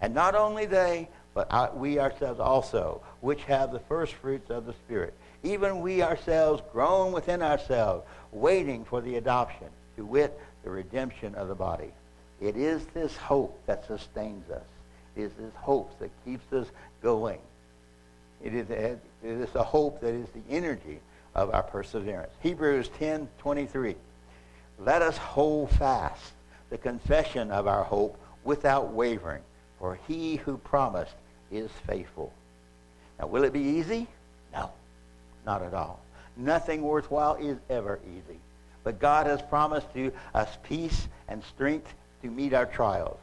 And 0.00 0.14
not 0.14 0.36
only 0.36 0.66
they, 0.66 1.08
but 1.34 1.76
we 1.76 1.98
ourselves 1.98 2.38
also, 2.38 3.02
which 3.20 3.42
have 3.42 3.72
the 3.72 3.80
first 3.80 4.14
fruits 4.14 4.50
of 4.50 4.66
the 4.66 4.72
Spirit, 4.72 5.14
even 5.42 5.80
we 5.80 6.00
ourselves 6.00 6.62
groan 6.72 7.12
within 7.12 7.42
ourselves, 7.42 8.06
waiting 8.30 8.84
for 8.84 9.00
the 9.00 9.16
adoption, 9.16 9.66
to 9.96 10.06
wit, 10.06 10.38
the 10.62 10.70
redemption 10.70 11.34
of 11.34 11.48
the 11.48 11.54
body. 11.56 11.90
It 12.40 12.56
is 12.56 12.84
this 12.94 13.16
hope 13.16 13.58
that 13.66 13.86
sustains 13.86 14.50
us. 14.50 14.62
It 15.16 15.22
is 15.22 15.32
this 15.38 15.54
hope 15.54 15.98
that 15.98 16.10
keeps 16.24 16.52
us 16.52 16.66
going. 17.02 17.38
It 18.42 18.54
is, 18.54 18.68
it 18.70 19.00
is 19.22 19.54
a 19.54 19.62
hope 19.62 20.00
that 20.00 20.12
is 20.12 20.28
the 20.30 20.42
energy 20.54 21.00
of 21.34 21.54
our 21.54 21.62
perseverance. 21.62 22.32
Hebrews 22.40 22.90
10 22.98 23.28
23. 23.38 23.96
Let 24.78 25.00
us 25.00 25.16
hold 25.16 25.70
fast 25.70 26.32
the 26.68 26.78
confession 26.78 27.50
of 27.50 27.66
our 27.66 27.84
hope 27.84 28.18
without 28.44 28.92
wavering, 28.92 29.42
for 29.78 29.98
he 30.06 30.36
who 30.36 30.58
promised 30.58 31.14
is 31.50 31.70
faithful. 31.86 32.32
Now, 33.18 33.26
will 33.28 33.44
it 33.44 33.52
be 33.52 33.60
easy? 33.60 34.06
No, 34.52 34.70
not 35.46 35.62
at 35.62 35.72
all. 35.72 36.00
Nothing 36.36 36.82
worthwhile 36.82 37.36
is 37.36 37.56
ever 37.70 37.98
easy. 38.06 38.38
But 38.84 38.98
God 38.98 39.26
has 39.26 39.40
promised 39.42 39.92
to 39.94 40.12
us 40.34 40.48
peace 40.62 41.08
and 41.28 41.42
strength 41.42 41.92
to 42.26 42.32
meet 42.32 42.52
our 42.52 42.66
trials. 42.66 43.18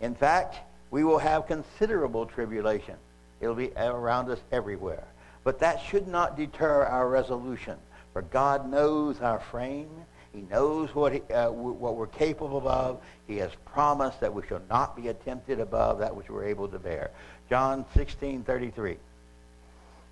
In 0.00 0.14
fact, 0.14 0.56
we 0.90 1.04
will 1.04 1.18
have 1.18 1.46
considerable 1.46 2.26
tribulation. 2.26 2.96
It'll 3.40 3.54
be 3.54 3.72
around 3.76 4.30
us 4.30 4.40
everywhere. 4.50 5.04
But 5.44 5.58
that 5.60 5.80
should 5.80 6.08
not 6.08 6.36
deter 6.36 6.84
our 6.84 7.08
resolution, 7.08 7.76
for 8.12 8.22
God 8.22 8.68
knows 8.68 9.20
our 9.20 9.38
frame. 9.38 9.90
He 10.32 10.42
knows 10.42 10.94
what, 10.94 11.12
he, 11.12 11.20
uh, 11.32 11.50
what 11.50 11.96
we're 11.96 12.06
capable 12.08 12.66
of. 12.68 13.00
He 13.26 13.36
has 13.38 13.50
promised 13.64 14.20
that 14.20 14.34
we 14.34 14.46
shall 14.46 14.60
not 14.68 14.96
be 14.96 15.10
tempted 15.24 15.60
above 15.60 15.98
that 16.00 16.14
which 16.14 16.28
we're 16.28 16.44
able 16.44 16.68
to 16.68 16.78
bear. 16.78 17.10
John 17.48 17.84
16, 17.94 18.42
33. 18.42 18.96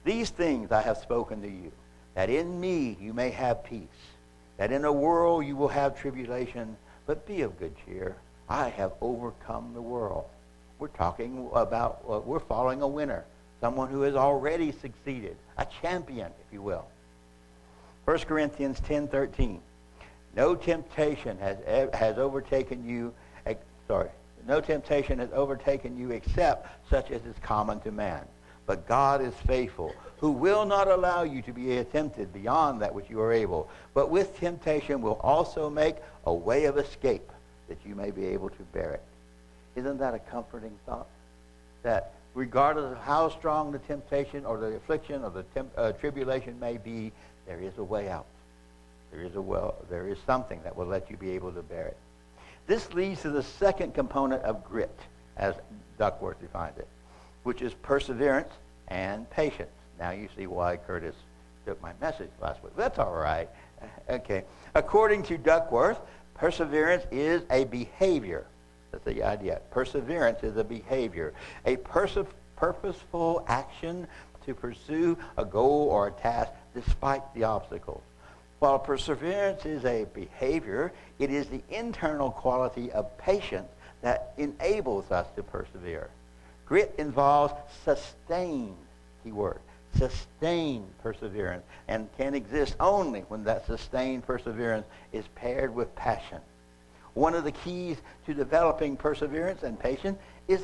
These 0.05 0.31
things 0.31 0.71
I 0.71 0.83
have 0.83 0.99
spoken 0.99 1.43
to 1.43 1.49
you, 1.49 1.73
that 2.15 2.31
in 2.31 2.61
me 2.61 2.97
you 3.01 3.13
may 3.13 3.31
have 3.31 3.65
peace, 3.65 3.89
that 4.57 4.71
in 4.71 4.83
the 4.83 4.93
world 4.93 5.45
you 5.45 5.57
will 5.57 5.69
have 5.69 5.99
tribulation, 5.99 6.77
but 7.07 7.27
be 7.27 7.43
of 7.43 7.59
good 7.59 7.75
cheer. 7.85 8.17
I 8.49 8.69
have 8.71 8.93
overcome 9.01 9.73
the 9.75 9.83
world. 9.83 10.27
We're 10.79 10.89
talking 10.89 11.49
about, 11.55 12.05
uh, 12.09 12.21
we're 12.21 12.41
following 12.41 12.83
a 12.83 12.89
winner, 12.89 13.25
someone 13.61 13.89
who 13.89 14.03
has 14.03 14.17
already 14.17 14.73
succeeded, 14.73 15.37
a 15.57 15.67
champion, 15.81 16.27
if 16.27 16.53
you 16.53 16.61
will. 16.61 16.87
1 18.05 18.19
Corinthians 18.21 18.81
10 18.81 19.09
13. 19.09 19.61
No 20.37 20.55
temptation 20.55 21.39
has, 21.39 21.57
has 21.95 22.19
overtaken 22.19 22.87
you, 22.87 23.15
sorry, 23.87 24.11
no 24.47 24.61
temptation 24.61 25.21
has 25.21 25.31
overtaken 25.33 25.97
you 25.97 26.11
except 26.11 26.91
such 26.91 27.11
as 27.11 27.25
is 27.25 27.37
common 27.41 27.81
to 27.81 27.93
man. 27.93 28.27
But 28.67 28.87
God 28.89 29.23
is 29.23 29.35
faithful, 29.47 29.95
who 30.19 30.33
will 30.33 30.65
not 30.65 30.89
allow 30.89 31.23
you 31.23 31.41
to 31.43 31.53
be 31.53 31.83
tempted 31.85 32.33
beyond 32.33 32.83
that 32.83 32.95
which 32.95 33.09
you 33.09 33.21
are 33.21 33.33
able, 33.33 33.69
but 33.95 34.11
with 34.11 34.39
temptation 34.39 35.01
will 35.01 35.21
also 35.23 35.71
make 35.71 35.97
a 36.27 36.35
way 36.35 36.65
of 36.65 36.79
escape 36.79 37.31
that 37.68 37.78
you 37.87 37.94
may 37.94 38.11
be 38.11 38.26
able 38.26 38.50
to 38.50 38.62
bear 38.73 38.92
it. 38.92 39.02
Isn't 39.76 39.99
that 39.99 40.14
a 40.14 40.18
comforting 40.18 40.76
thought? 40.87 41.06
That 41.83 42.12
regardless 42.35 42.92
of 42.92 42.99
how 42.99 43.28
strong 43.30 43.73
the 43.73 43.78
temptation 43.80 44.44
or 44.44 44.59
the 44.59 44.76
affliction 44.76 45.25
or 45.25 45.30
the 45.30 45.42
temp, 45.54 45.71
uh, 45.76 45.92
tribulation 45.92 46.59
may 46.61 46.76
be, 46.76 47.12
there 47.47 47.61
is 47.61 47.76
a 47.78 47.85
way 47.85 48.09
out. 48.09 48.26
There 49.12 49.23
is 49.23 49.37
a 49.37 49.40
well, 49.40 49.76
there 49.90 50.09
is 50.09 50.18
something 50.26 50.61
that 50.64 50.76
will 50.76 50.87
let 50.87 51.11
you 51.11 51.16
be 51.16 51.30
able 51.30 51.52
to 51.52 51.62
bear 51.62 51.87
it. 51.87 51.97
This 52.66 52.92
leads 52.94 53.23
to 53.23 53.30
the 53.30 53.42
second 53.42 53.94
component 53.94 54.42
of 54.42 54.64
grit, 54.64 54.99
as 55.37 55.54
Duckworth 55.99 56.40
defines 56.40 56.78
it, 56.78 56.88
which 57.42 57.62
is 57.62 57.75
perseverance 57.75 58.52
and 58.88 59.28
patience. 59.30 59.71
Now 59.99 60.11
you 60.11 60.28
see 60.37 60.47
why 60.47 60.76
Curtis 60.76 61.14
took 61.66 61.80
my 61.83 61.92
message 62.00 62.30
last 62.40 62.62
week. 62.62 62.73
That's 62.76 62.99
all 62.99 63.14
right. 63.14 63.49
Okay. 64.09 64.44
According 64.75 65.25
to 65.25 65.37
Duckworth, 65.37 65.99
perseverance 66.35 67.05
is 67.11 67.43
a 67.50 67.64
behavior. 67.64 68.47
That's 68.93 69.05
the 69.05 69.23
idea. 69.23 69.61
Perseverance 69.71 70.43
is 70.43 70.57
a 70.57 70.64
behavior, 70.64 71.33
a 71.67 71.76
perse- 71.76 72.19
purposeful 72.57 73.45
action 73.49 74.07
to 74.47 74.55
pursue 74.55 75.17
a 75.37 75.45
goal 75.45 75.88
or 75.88 76.09
a 76.09 76.12
task 76.12 76.53
despite 76.75 77.23
the 77.35 77.45
obstacles. 77.45 78.03
While 78.59 78.79
perseverance 78.79 79.67
is 79.67 79.85
a 79.85 80.07
behavior, 80.14 80.93
it 81.19 81.31
is 81.31 81.47
the 81.49 81.62
internal 81.71 82.31
quality 82.31 82.91
of 82.93 83.17
patience 83.19 83.69
that 84.03 84.33
enables 84.37 85.11
us 85.11 85.26
to 85.37 85.43
persevere. 85.43 86.09
Grit 86.67 86.95
involves 86.99 87.55
sustained, 87.85 88.76
keyword, 89.23 89.61
sustained 89.97 90.87
perseverance, 91.03 91.65
and 91.89 92.09
can 92.17 92.35
exist 92.35 92.77
only 92.81 93.21
when 93.29 93.45
that 93.45 93.67
sustained 93.67 94.27
perseverance 94.27 94.87
is 95.13 95.25
paired 95.35 95.75
with 95.75 95.95
passion. 95.95 96.41
One 97.15 97.35
of 97.35 97.45
the 97.45 97.53
keys 97.53 97.99
to 98.27 98.35
developing 98.35 98.97
perseverance 98.97 99.63
and 99.63 99.79
patience 99.79 100.19
is 100.49 100.63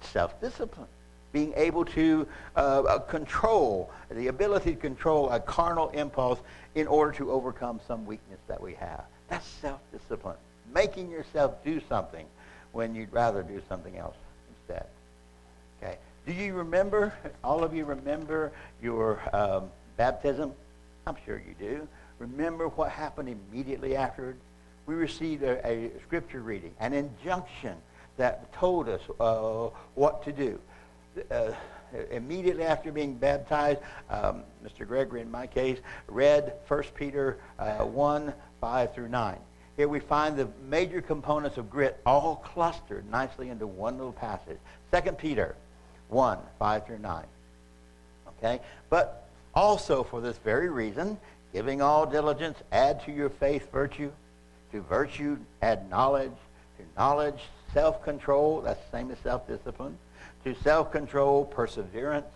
self-discipline 0.00 0.88
being 1.32 1.52
able 1.56 1.84
to 1.84 2.26
uh, 2.56 2.82
uh, 2.82 2.98
control, 3.00 3.90
the 4.10 4.28
ability 4.28 4.74
to 4.74 4.80
control 4.80 5.30
a 5.30 5.40
carnal 5.40 5.88
impulse 5.90 6.38
in 6.74 6.86
order 6.86 7.12
to 7.12 7.30
overcome 7.30 7.80
some 7.88 8.06
weakness 8.06 8.38
that 8.46 8.60
we 8.60 8.74
have. 8.74 9.04
That's 9.28 9.46
self-discipline. 9.46 10.36
Making 10.74 11.10
yourself 11.10 11.64
do 11.64 11.80
something 11.88 12.26
when 12.72 12.94
you'd 12.94 13.12
rather 13.12 13.42
do 13.42 13.60
something 13.68 13.96
else 13.96 14.16
instead. 14.50 14.86
Okay. 15.82 15.96
Do 16.26 16.32
you 16.32 16.54
remember, 16.54 17.12
all 17.42 17.64
of 17.64 17.74
you 17.74 17.84
remember 17.84 18.52
your 18.80 19.20
um, 19.34 19.70
baptism? 19.96 20.52
I'm 21.06 21.16
sure 21.26 21.42
you 21.44 21.54
do. 21.58 21.88
Remember 22.20 22.68
what 22.68 22.90
happened 22.90 23.28
immediately 23.28 23.96
afterward? 23.96 24.36
We 24.86 24.94
received 24.94 25.42
a, 25.42 25.66
a 25.66 25.90
scripture 26.06 26.40
reading, 26.40 26.74
an 26.78 26.92
injunction 26.92 27.76
that 28.18 28.52
told 28.52 28.88
us 28.88 29.00
uh, 29.18 29.70
what 29.94 30.22
to 30.24 30.32
do 30.32 30.60
uh, 31.30 31.52
immediately 32.10 32.62
after 32.62 32.92
being 32.92 33.14
baptized, 33.14 33.80
um, 34.08 34.44
Mr. 34.64 34.86
Gregory, 34.86 35.22
in 35.22 35.30
my 35.30 35.48
case, 35.48 35.78
read 36.06 36.52
1 36.68 36.84
Peter 36.94 37.38
uh, 37.58 37.78
1 37.78 38.32
5 38.60 38.94
through 38.94 39.08
9. 39.08 39.38
Here 39.76 39.88
we 39.88 39.98
find 39.98 40.36
the 40.36 40.48
major 40.68 41.00
components 41.00 41.56
of 41.56 41.68
grit 41.68 42.00
all 42.06 42.36
clustered 42.36 43.10
nicely 43.10 43.48
into 43.48 43.66
one 43.66 43.96
little 43.96 44.12
passage. 44.12 44.58
2 44.92 45.12
Peter 45.12 45.56
1 46.12 46.38
5 46.58 46.86
through 46.86 46.98
9. 46.98 47.24
Okay? 48.38 48.60
But 48.90 49.28
also 49.54 50.02
for 50.02 50.20
this 50.20 50.36
very 50.38 50.68
reason, 50.68 51.18
giving 51.52 51.82
all 51.82 52.06
diligence, 52.06 52.58
add 52.70 53.04
to 53.04 53.12
your 53.12 53.30
faith 53.30 53.70
virtue. 53.72 54.10
To 54.72 54.80
virtue, 54.82 55.38
add 55.60 55.90
knowledge. 55.90 56.32
To 56.78 56.84
knowledge, 56.96 57.40
self 57.74 58.02
control. 58.02 58.60
That's 58.62 58.82
the 58.90 58.96
same 58.96 59.10
as 59.10 59.18
self 59.18 59.46
discipline 59.46 59.98
to 60.44 60.54
self-control, 60.62 61.46
perseverance, 61.46 62.26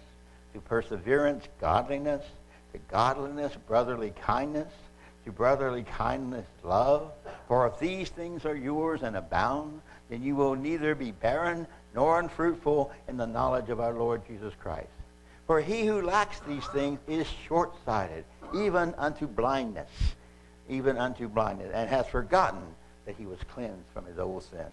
to 0.54 0.60
perseverance, 0.60 1.44
godliness, 1.60 2.24
to 2.72 2.78
godliness, 2.90 3.52
brotherly 3.66 4.12
kindness, 4.22 4.72
to 5.24 5.32
brotherly 5.32 5.82
kindness, 5.82 6.46
love. 6.62 7.10
For 7.48 7.66
if 7.66 7.78
these 7.78 8.08
things 8.08 8.44
are 8.44 8.54
yours 8.54 9.02
and 9.02 9.16
abound, 9.16 9.80
then 10.08 10.22
you 10.22 10.36
will 10.36 10.54
neither 10.54 10.94
be 10.94 11.10
barren 11.10 11.66
nor 11.96 12.20
unfruitful 12.20 12.92
in 13.08 13.16
the 13.16 13.26
knowledge 13.26 13.70
of 13.70 13.80
our 13.80 13.94
Lord 13.94 14.20
Jesus 14.28 14.52
Christ. 14.62 14.86
For 15.46 15.60
he 15.60 15.86
who 15.86 16.02
lacks 16.02 16.38
these 16.40 16.66
things 16.66 17.00
is 17.08 17.26
short-sighted, 17.48 18.24
even 18.54 18.94
unto 18.98 19.26
blindness, 19.26 19.90
even 20.68 20.98
unto 20.98 21.26
blindness, 21.26 21.70
and 21.72 21.88
has 21.88 22.06
forgotten 22.06 22.62
that 23.06 23.16
he 23.16 23.24
was 23.24 23.38
cleansed 23.54 23.88
from 23.94 24.04
his 24.04 24.18
old 24.18 24.42
sin. 24.44 24.66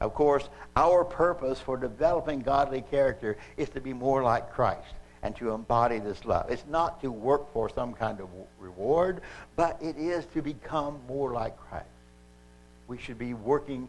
Of 0.00 0.14
course, 0.14 0.48
our 0.74 1.04
purpose 1.04 1.60
for 1.60 1.76
developing 1.76 2.40
godly 2.40 2.82
character 2.82 3.36
is 3.56 3.68
to 3.70 3.80
be 3.80 3.92
more 3.92 4.22
like 4.22 4.52
Christ 4.52 4.94
and 5.22 5.34
to 5.36 5.52
embody 5.52 6.00
this 6.00 6.24
love. 6.24 6.50
It's 6.50 6.66
not 6.68 7.00
to 7.02 7.10
work 7.10 7.52
for 7.52 7.68
some 7.68 7.94
kind 7.94 8.20
of 8.20 8.28
reward, 8.58 9.20
but 9.54 9.80
it 9.80 9.96
is 9.96 10.26
to 10.34 10.42
become 10.42 10.98
more 11.06 11.32
like 11.32 11.56
Christ. 11.68 11.86
We 12.88 12.98
should 12.98 13.18
be 13.18 13.32
working 13.32 13.88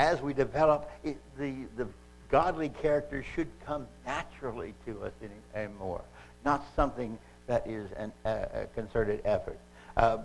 as 0.00 0.22
we 0.22 0.32
develop 0.32 0.90
it, 1.04 1.18
the 1.38 1.52
the 1.76 1.86
godly 2.30 2.70
character 2.70 3.22
should 3.34 3.48
come 3.66 3.86
naturally 4.06 4.72
to 4.86 5.02
us 5.02 5.12
anymore, 5.54 6.00
not 6.42 6.64
something 6.74 7.18
that 7.46 7.66
is 7.66 7.90
an, 7.98 8.10
a 8.24 8.66
concerted 8.74 9.20
effort. 9.26 9.58
Uh, 9.96 10.18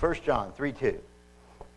1 0.00 0.14
John 0.24 0.52
3 0.52 0.72
2. 0.72 0.98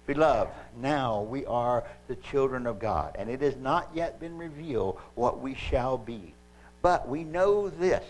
Beloved, 0.08 0.52
now 0.82 1.22
we 1.22 1.46
are 1.46 1.84
the 2.08 2.16
children 2.16 2.66
of 2.66 2.80
God, 2.80 3.16
and 3.20 3.30
it 3.30 3.42
has 3.42 3.56
not 3.58 3.90
yet 3.94 4.20
been 4.20 4.38
revealed 4.38 4.98
what 5.14 5.40
we 5.40 5.54
shall 5.54 5.98
be. 5.98 6.34
But 6.82 7.08
we 7.08 7.24
know 7.24 7.70
this, 7.70 8.04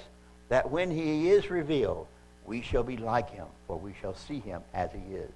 that 0.47 0.71
when 0.71 0.89
he 0.89 1.29
is 1.29 1.49
revealed, 1.49 2.07
we 2.45 2.61
shall 2.61 2.83
be 2.83 2.95
like 2.95 3.29
him, 3.31 3.47
for 3.65 3.77
we 3.77 3.93
shall 3.99 4.15
see 4.15 4.39
him 4.39 4.61
as 4.73 4.89
he 4.91 5.15
is. 5.15 5.31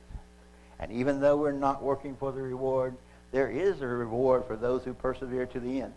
And 0.81 0.91
even 0.91 1.21
though 1.21 1.37
we're 1.37 1.51
not 1.51 1.81
working 1.81 2.15
for 2.15 2.31
the 2.31 2.41
reward, 2.41 2.95
there 3.31 3.49
is 3.49 3.81
a 3.81 3.87
reward 3.87 4.45
for 4.45 4.55
those 4.55 4.83
who 4.83 4.93
persevere 4.93 5.45
to 5.45 5.59
the 5.59 5.81
end. 5.81 5.93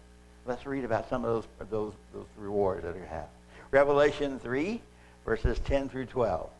Let's 0.47 0.67
read 0.67 0.85
about 0.85 1.09
some 1.09 1.25
of 1.25 1.45
those, 1.59 1.69
those, 1.71 1.93
those 2.13 2.27
rewards 2.39 2.83
that 2.85 2.95
we 2.95 3.07
have. 3.07 3.27
Revelation 3.71 4.39
3, 4.39 4.81
verses 5.25 5.59
10 5.65 5.89
through 5.89 6.07
12. 6.07 6.51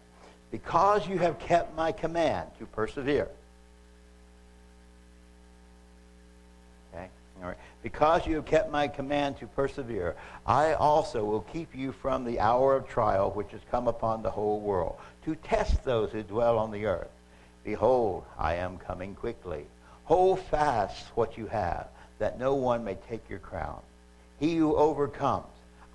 because 0.55 1.09
you 1.09 1.19
have 1.19 1.37
kept 1.41 1.75
my 1.77 1.91
command 1.91 2.49
to 2.61 2.67
persevere. 2.67 3.29
Okay? 6.95 7.09
All 7.43 7.49
right. 7.49 7.59
Because 7.83 8.25
you 8.25 8.37
have 8.37 8.47
kept 8.47 8.71
my 8.71 8.87
command 8.87 9.37
to 9.41 9.49
persevere, 9.49 10.15
I 10.47 10.75
also 10.75 11.25
will 11.25 11.41
keep 11.41 11.75
you 11.75 11.91
from 11.91 12.25
the 12.25 12.39
hour 12.39 12.77
of 12.77 12.89
trial 12.89 13.33
which 13.33 13.51
has 13.51 13.61
come 13.71 13.89
upon 13.89 14.23
the 14.23 14.31
whole 14.31 14.61
world, 14.61 14.97
to 15.25 15.35
test 15.35 15.83
those 15.85 16.13
who 16.13 16.23
dwell 16.23 16.57
on 16.57 16.71
the 16.71 16.87
earth. 16.87 17.11
Behold, 17.65 18.25
I 18.39 18.57
am 18.57 18.79
coming 18.79 19.15
quickly. 19.15 19.67
Hold 20.05 20.41
fast 20.41 21.07
what 21.15 21.39
you 21.39 21.47
have, 21.47 21.89
that 22.19 22.39
no 22.39 22.55
one 22.55 22.85
may 22.85 22.95
take 22.95 23.29
your 23.29 23.39
crown. 23.39 23.81
He 24.39 24.57
who 24.57 24.77
overcomes, 24.77 25.47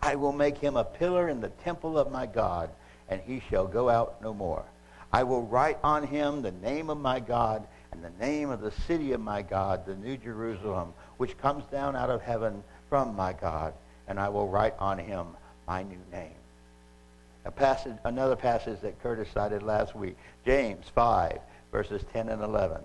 I 0.01 0.15
will 0.15 0.31
make 0.31 0.57
him 0.57 0.75
a 0.77 0.83
pillar 0.83 1.29
in 1.29 1.41
the 1.41 1.49
temple 1.49 1.99
of 1.99 2.11
my 2.11 2.25
God, 2.25 2.69
and 3.09 3.21
he 3.21 3.41
shall 3.49 3.67
go 3.67 3.89
out 3.89 4.21
no 4.21 4.33
more. 4.33 4.65
I 5.11 5.23
will 5.23 5.43
write 5.43 5.77
on 5.83 6.05
him 6.07 6.41
the 6.41 6.51
name 6.51 6.89
of 6.89 6.99
my 6.99 7.19
God 7.19 7.67
and 7.91 8.03
the 8.03 8.25
name 8.25 8.49
of 8.49 8.61
the 8.61 8.71
city 8.87 9.13
of 9.13 9.21
my 9.21 9.41
God, 9.41 9.85
the 9.85 9.95
New 9.95 10.17
Jerusalem, 10.17 10.93
which 11.17 11.37
comes 11.37 11.63
down 11.65 11.95
out 11.95 12.09
of 12.09 12.21
heaven 12.21 12.63
from 12.89 13.15
my 13.15 13.33
God, 13.33 13.73
and 14.07 14.19
I 14.19 14.29
will 14.29 14.47
write 14.47 14.75
on 14.79 14.97
him 14.97 15.27
my 15.67 15.83
new 15.83 15.99
name. 16.11 16.35
A 17.45 17.51
passage, 17.51 17.97
another 18.03 18.35
passage 18.35 18.81
that 18.81 19.01
Curtis 19.01 19.29
cited 19.33 19.63
last 19.63 19.95
week, 19.95 20.17
James 20.45 20.85
5, 20.93 21.39
verses 21.71 22.03
10 22.13 22.29
and 22.29 22.41
11. 22.41 22.81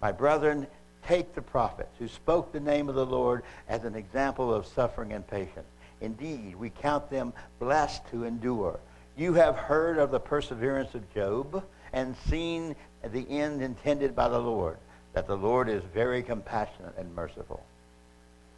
My 0.00 0.12
brethren, 0.12 0.66
take 1.06 1.34
the 1.34 1.42
prophets 1.42 1.94
who 1.98 2.08
spoke 2.08 2.52
the 2.52 2.60
name 2.60 2.88
of 2.88 2.94
the 2.94 3.06
Lord 3.06 3.42
as 3.68 3.84
an 3.84 3.94
example 3.94 4.52
of 4.52 4.66
suffering 4.66 5.12
and 5.12 5.26
patience. 5.26 5.66
Indeed, 6.00 6.56
we 6.56 6.70
count 6.70 7.10
them 7.10 7.32
blessed 7.58 8.02
to 8.10 8.24
endure. 8.24 8.78
You 9.16 9.34
have 9.34 9.56
heard 9.56 9.98
of 9.98 10.10
the 10.10 10.20
perseverance 10.20 10.94
of 10.94 11.12
Job 11.14 11.64
and 11.92 12.16
seen 12.28 12.74
the 13.12 13.26
end 13.30 13.62
intended 13.62 14.16
by 14.16 14.28
the 14.28 14.38
Lord, 14.38 14.76
that 15.12 15.26
the 15.26 15.36
Lord 15.36 15.68
is 15.68 15.82
very 15.92 16.22
compassionate 16.22 16.94
and 16.98 17.14
merciful. 17.14 17.62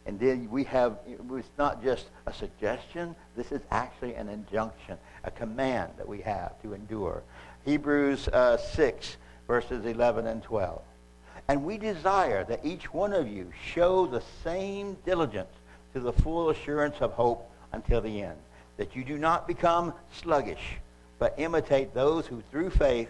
And 0.07 0.19
then 0.19 0.49
we 0.49 0.63
have, 0.63 0.97
it's 1.05 1.47
not 1.57 1.83
just 1.83 2.05
a 2.25 2.33
suggestion, 2.33 3.15
this 3.35 3.51
is 3.51 3.61
actually 3.71 4.15
an 4.15 4.29
injunction, 4.29 4.97
a 5.25 5.31
command 5.31 5.91
that 5.97 6.07
we 6.07 6.21
have 6.21 6.59
to 6.61 6.73
endure. 6.73 7.21
Hebrews 7.65 8.29
uh, 8.29 8.57
6, 8.57 9.17
verses 9.47 9.85
11 9.85 10.27
and 10.27 10.43
12. 10.43 10.81
And 11.47 11.63
we 11.63 11.77
desire 11.77 12.43
that 12.43 12.65
each 12.65 12.93
one 12.93 13.13
of 13.13 13.27
you 13.27 13.51
show 13.73 14.05
the 14.05 14.21
same 14.43 14.97
diligence 15.05 15.53
to 15.93 15.99
the 15.99 16.11
full 16.11 16.49
assurance 16.49 16.97
of 16.99 17.13
hope 17.13 17.49
until 17.71 18.01
the 18.01 18.21
end, 18.21 18.37
that 18.75 18.95
you 18.95 19.03
do 19.03 19.17
not 19.17 19.47
become 19.47 19.93
sluggish, 20.11 20.75
but 21.19 21.33
imitate 21.37 21.93
those 21.93 22.27
who 22.27 22.43
through 22.51 22.69
faith 22.71 23.09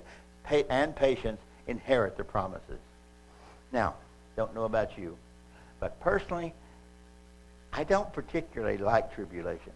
and 0.69 0.95
patience 0.95 1.41
inherit 1.67 2.15
the 2.15 2.23
promises. 2.23 2.79
Now, 3.71 3.95
don't 4.35 4.55
know 4.55 4.63
about 4.63 4.97
you, 4.97 5.17
but 5.79 5.99
personally, 5.99 6.53
I 7.73 7.83
don't 7.83 8.11
particularly 8.13 8.77
like 8.77 9.13
tribulation. 9.13 9.73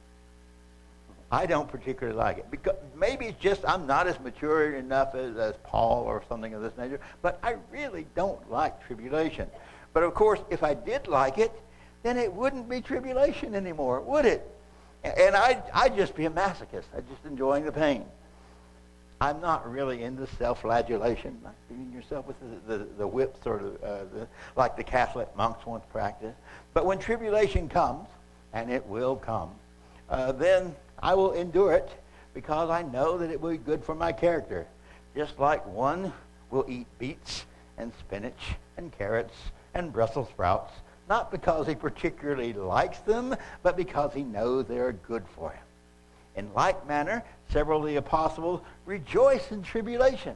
I 1.31 1.45
don't 1.45 1.69
particularly 1.69 2.17
like 2.17 2.37
it. 2.37 2.51
Because 2.51 2.75
maybe 2.95 3.27
it's 3.27 3.39
just 3.39 3.63
I'm 3.65 3.87
not 3.87 4.07
as 4.07 4.19
mature 4.19 4.75
enough 4.75 5.15
as, 5.15 5.37
as 5.37 5.55
Paul 5.63 6.03
or 6.03 6.23
something 6.27 6.53
of 6.53 6.61
this 6.61 6.75
nature, 6.77 6.99
but 7.21 7.39
I 7.41 7.55
really 7.71 8.05
don't 8.15 8.51
like 8.51 8.85
tribulation. 8.85 9.47
But 9.93 10.03
of 10.03 10.13
course, 10.13 10.39
if 10.49 10.63
I 10.63 10.73
did 10.73 11.07
like 11.07 11.37
it, 11.37 11.51
then 12.03 12.17
it 12.17 12.31
wouldn't 12.33 12.67
be 12.67 12.81
tribulation 12.81 13.55
anymore, 13.55 14.01
would 14.01 14.25
it? 14.25 14.47
And 15.03 15.35
I'd, 15.35 15.63
I'd 15.73 15.95
just 15.95 16.15
be 16.15 16.25
a 16.25 16.29
masochist. 16.29 16.85
I'd 16.95 17.07
just 17.09 17.25
enjoying 17.25 17.65
the 17.65 17.71
pain. 17.71 18.05
I'm 19.19 19.39
not 19.39 19.71
really 19.71 20.01
into 20.01 20.25
self-flagellation, 20.37 21.41
like 21.43 21.53
beating 21.69 21.93
yourself 21.93 22.25
with 22.25 22.37
the, 22.67 22.77
the, 22.77 22.85
the 22.97 23.07
whip, 23.07 23.35
sort 23.43 23.63
of, 23.63 23.83
uh, 23.83 24.03
the, 24.13 24.27
like 24.55 24.75
the 24.75 24.83
Catholic 24.83 25.35
monks 25.37 25.65
once 25.65 25.83
practiced. 25.91 26.37
But 26.73 26.85
when 26.85 26.97
tribulation 26.97 27.69
comes, 27.69 28.07
and 28.51 28.71
it 28.71 28.85
will 28.87 29.15
come, 29.15 29.51
uh, 30.11 30.31
then 30.33 30.75
I 31.01 31.15
will 31.15 31.31
endure 31.31 31.73
it 31.73 31.89
because 32.33 32.69
I 32.69 32.83
know 32.83 33.17
that 33.17 33.31
it 33.31 33.41
will 33.41 33.51
be 33.51 33.57
good 33.57 33.83
for 33.83 33.95
my 33.95 34.11
character. 34.11 34.67
Just 35.15 35.39
like 35.39 35.65
one 35.65 36.13
will 36.51 36.65
eat 36.67 36.87
beets 36.99 37.45
and 37.77 37.91
spinach 37.99 38.55
and 38.77 38.95
carrots 38.97 39.33
and 39.73 39.91
Brussels 39.91 40.27
sprouts, 40.29 40.73
not 41.09 41.31
because 41.31 41.65
he 41.65 41.75
particularly 41.75 42.53
likes 42.53 42.99
them, 42.99 43.35
but 43.63 43.75
because 43.75 44.13
he 44.13 44.23
knows 44.23 44.65
they 44.65 44.77
are 44.77 44.91
good 44.91 45.23
for 45.35 45.51
him. 45.51 45.63
In 46.35 46.53
like 46.53 46.87
manner, 46.87 47.23
several 47.49 47.81
of 47.81 47.87
the 47.87 47.97
apostles 47.97 48.61
rejoice 48.85 49.51
in 49.51 49.63
tribulation. 49.63 50.35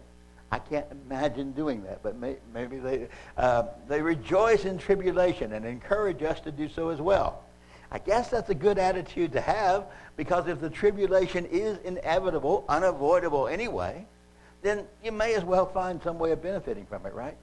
I 0.52 0.60
can't 0.60 0.86
imagine 0.92 1.52
doing 1.52 1.84
that, 1.84 2.02
but 2.04 2.18
may, 2.18 2.38
maybe 2.54 2.78
they, 2.78 3.08
uh, 3.38 3.64
they 3.88 4.02
rejoice 4.02 4.66
in 4.66 4.78
tribulation 4.78 5.54
and 5.54 5.66
encourage 5.66 6.24
us 6.24 6.40
to 6.42 6.52
do 6.52 6.70
so 6.70 6.90
as 6.90 7.02
well. 7.02 7.44
I 7.91 8.00
guess 8.00 8.30
that's 8.30 8.50
a 8.50 8.56
good 8.56 8.78
attitude 8.78 9.32
to 9.34 9.41
have 9.41 9.86
because 10.17 10.48
if 10.48 10.60
the 10.60 10.69
tribulation 10.69 11.45
is 11.45 11.78
inevitable, 11.80 12.65
unavoidable 12.67 13.48
anyway, 13.48 14.06
then 14.62 14.86
you 15.04 15.12
may 15.12 15.36
as 15.36 15.43
well 15.43 15.65
find 15.65 16.02
some 16.02 16.17
way 16.17 16.32
of 16.32 16.41
benefiting 16.41 16.86
from 16.86 17.06
it, 17.06 17.13
right? 17.13 17.38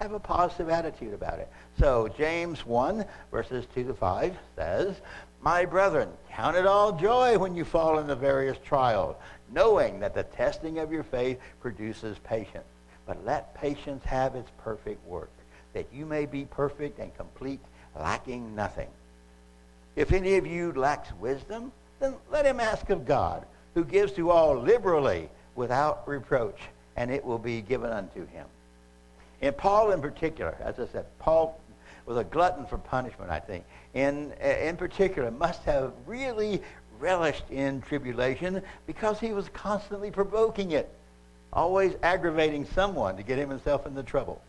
Have 0.00 0.12
a 0.12 0.20
positive 0.20 0.68
attitude 0.68 1.14
about 1.14 1.38
it. 1.38 1.50
So 1.78 2.08
James 2.16 2.64
1, 2.66 3.04
verses 3.30 3.66
2 3.74 3.84
to 3.84 3.94
5 3.94 4.36
says, 4.56 5.00
My 5.40 5.64
brethren, 5.64 6.08
count 6.30 6.56
it 6.56 6.66
all 6.66 6.92
joy 6.92 7.38
when 7.38 7.54
you 7.54 7.64
fall 7.64 7.98
into 7.98 8.14
various 8.14 8.58
trials, 8.64 9.16
knowing 9.52 10.00
that 10.00 10.14
the 10.14 10.22
testing 10.24 10.78
of 10.78 10.92
your 10.92 11.02
faith 11.02 11.38
produces 11.60 12.18
patience. 12.18 12.64
But 13.06 13.24
let 13.24 13.54
patience 13.54 14.04
have 14.04 14.34
its 14.34 14.50
perfect 14.62 15.04
work, 15.06 15.30
that 15.72 15.86
you 15.92 16.06
may 16.06 16.26
be 16.26 16.44
perfect 16.44 16.98
and 16.98 17.14
complete, 17.16 17.60
lacking 17.98 18.54
nothing. 18.54 18.88
If 19.96 20.12
any 20.12 20.36
of 20.36 20.46
you 20.46 20.72
lacks 20.72 21.12
wisdom, 21.20 21.72
then 21.98 22.14
let 22.30 22.46
him 22.46 22.60
ask 22.60 22.90
of 22.90 23.04
God, 23.04 23.46
who 23.74 23.84
gives 23.84 24.12
to 24.12 24.30
all 24.30 24.56
liberally 24.56 25.28
without 25.54 26.06
reproach, 26.08 26.58
and 26.96 27.10
it 27.10 27.24
will 27.24 27.38
be 27.38 27.60
given 27.60 27.90
unto 27.90 28.26
him. 28.26 28.46
And 29.42 29.56
Paul 29.56 29.92
in 29.92 30.00
particular, 30.00 30.56
as 30.60 30.78
I 30.78 30.86
said, 30.86 31.06
Paul 31.18 31.60
was 32.06 32.16
a 32.16 32.24
glutton 32.24 32.66
for 32.66 32.78
punishment, 32.78 33.30
I 33.30 33.40
think. 33.40 33.64
In, 33.94 34.32
in 34.40 34.76
particular, 34.76 35.30
must 35.30 35.62
have 35.64 35.92
really 36.06 36.62
relished 36.98 37.50
in 37.50 37.80
tribulation 37.82 38.62
because 38.86 39.18
he 39.18 39.32
was 39.32 39.48
constantly 39.50 40.10
provoking 40.10 40.72
it, 40.72 40.92
always 41.52 41.94
aggravating 42.02 42.66
someone 42.66 43.16
to 43.16 43.22
get 43.22 43.38
himself 43.38 43.86
into 43.86 44.02
trouble. 44.02 44.40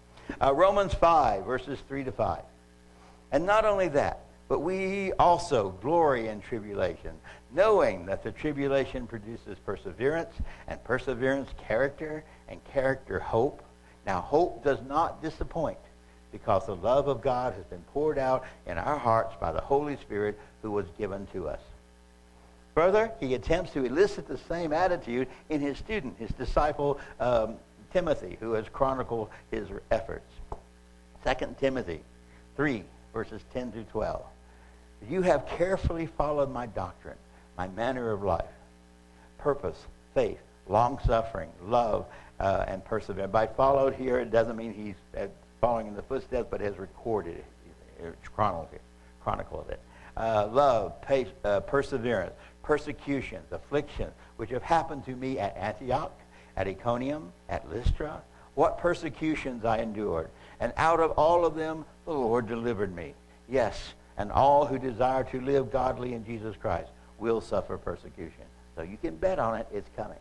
Uh, 0.41 0.53
Romans 0.53 0.93
5, 0.93 1.45
verses 1.45 1.79
3 1.87 2.03
to 2.03 2.11
5. 2.11 2.41
And 3.31 3.45
not 3.45 3.65
only 3.65 3.87
that, 3.89 4.25
but 4.51 4.59
we 4.59 5.13
also 5.13 5.69
glory 5.81 6.27
in 6.27 6.41
tribulation, 6.41 7.13
knowing 7.53 8.05
that 8.05 8.21
the 8.21 8.33
tribulation 8.33 9.07
produces 9.07 9.57
perseverance, 9.65 10.33
and 10.67 10.83
perseverance, 10.83 11.49
character, 11.57 12.25
and 12.49 12.61
character, 12.65 13.17
hope. 13.17 13.63
Now, 14.05 14.19
hope 14.19 14.61
does 14.61 14.79
not 14.89 15.23
disappoint 15.23 15.77
because 16.33 16.65
the 16.65 16.75
love 16.75 17.07
of 17.07 17.21
God 17.21 17.53
has 17.53 17.63
been 17.63 17.79
poured 17.93 18.17
out 18.17 18.43
in 18.67 18.77
our 18.77 18.97
hearts 18.97 19.33
by 19.39 19.53
the 19.53 19.61
Holy 19.61 19.95
Spirit 19.95 20.37
who 20.61 20.71
was 20.71 20.85
given 20.97 21.27
to 21.27 21.47
us. 21.47 21.61
Further, 22.75 23.09
he 23.21 23.35
attempts 23.35 23.71
to 23.71 23.85
elicit 23.85 24.27
the 24.27 24.37
same 24.37 24.73
attitude 24.73 25.29
in 25.47 25.61
his 25.61 25.77
student, 25.77 26.17
his 26.19 26.31
disciple 26.31 26.99
um, 27.21 27.55
Timothy, 27.93 28.35
who 28.41 28.51
has 28.51 28.65
chronicled 28.67 29.29
his 29.49 29.69
efforts. 29.91 30.29
2 31.25 31.55
Timothy 31.57 32.01
3, 32.57 32.83
verses 33.13 33.41
10 33.53 33.71
through 33.71 33.85
12. 33.85 34.21
You 35.09 35.21
have 35.21 35.47
carefully 35.47 36.05
followed 36.05 36.51
my 36.51 36.67
doctrine, 36.67 37.17
my 37.57 37.67
manner 37.69 38.11
of 38.11 38.23
life, 38.23 38.45
purpose, 39.37 39.85
faith, 40.13 40.39
long 40.67 40.99
suffering, 41.05 41.49
love, 41.65 42.05
uh, 42.39 42.65
and 42.67 42.83
perseverance. 42.85 43.31
By 43.31 43.47
followed 43.47 43.93
here, 43.93 44.19
it 44.19 44.31
doesn't 44.31 44.55
mean 44.55 44.73
he's 44.73 45.21
uh, 45.21 45.27
following 45.59 45.87
in 45.87 45.95
the 45.95 46.01
footsteps, 46.01 46.47
but 46.49 46.61
has 46.61 46.77
recorded 46.77 47.37
it, 47.37 47.45
it's 47.99 48.27
chronicled. 48.29 48.79
Chronicled 49.23 49.69
it. 49.69 49.79
Uh, 50.17 50.47
love, 50.51 50.99
pace, 51.01 51.27
uh, 51.45 51.59
perseverance, 51.61 52.33
persecutions, 52.63 53.51
afflictions, 53.51 54.11
which 54.37 54.49
have 54.49 54.63
happened 54.63 55.05
to 55.05 55.15
me 55.15 55.39
at 55.39 55.55
Antioch, 55.55 56.11
at 56.57 56.67
Iconium, 56.67 57.31
at 57.49 57.69
Lystra. 57.69 58.21
What 58.55 58.77
persecutions 58.77 59.63
I 59.63 59.77
endured. 59.77 60.29
And 60.59 60.73
out 60.77 60.99
of 60.99 61.11
all 61.11 61.45
of 61.45 61.55
them, 61.55 61.85
the 62.05 62.11
Lord 62.11 62.47
delivered 62.47 62.93
me. 62.93 63.13
Yes, 63.47 63.93
and 64.17 64.31
all 64.31 64.65
who 64.65 64.77
desire 64.77 65.23
to 65.25 65.41
live 65.41 65.71
godly 65.71 66.13
in 66.13 66.25
Jesus 66.25 66.55
Christ 66.55 66.89
will 67.17 67.41
suffer 67.41 67.77
persecution. 67.77 68.43
So 68.75 68.83
you 68.83 68.97
can 69.01 69.15
bet 69.15 69.39
on 69.39 69.59
it, 69.59 69.67
it's 69.73 69.89
coming. 69.95 70.17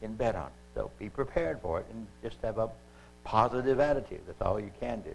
You 0.00 0.08
can 0.08 0.16
bet 0.16 0.34
on 0.34 0.46
it. 0.46 0.52
So 0.74 0.90
be 0.98 1.08
prepared 1.08 1.60
for 1.60 1.80
it 1.80 1.86
and 1.92 2.06
just 2.22 2.36
have 2.42 2.58
a 2.58 2.68
positive 3.24 3.80
attitude. 3.80 4.20
That's 4.26 4.42
all 4.42 4.60
you 4.60 4.70
can 4.80 5.00
do. 5.00 5.14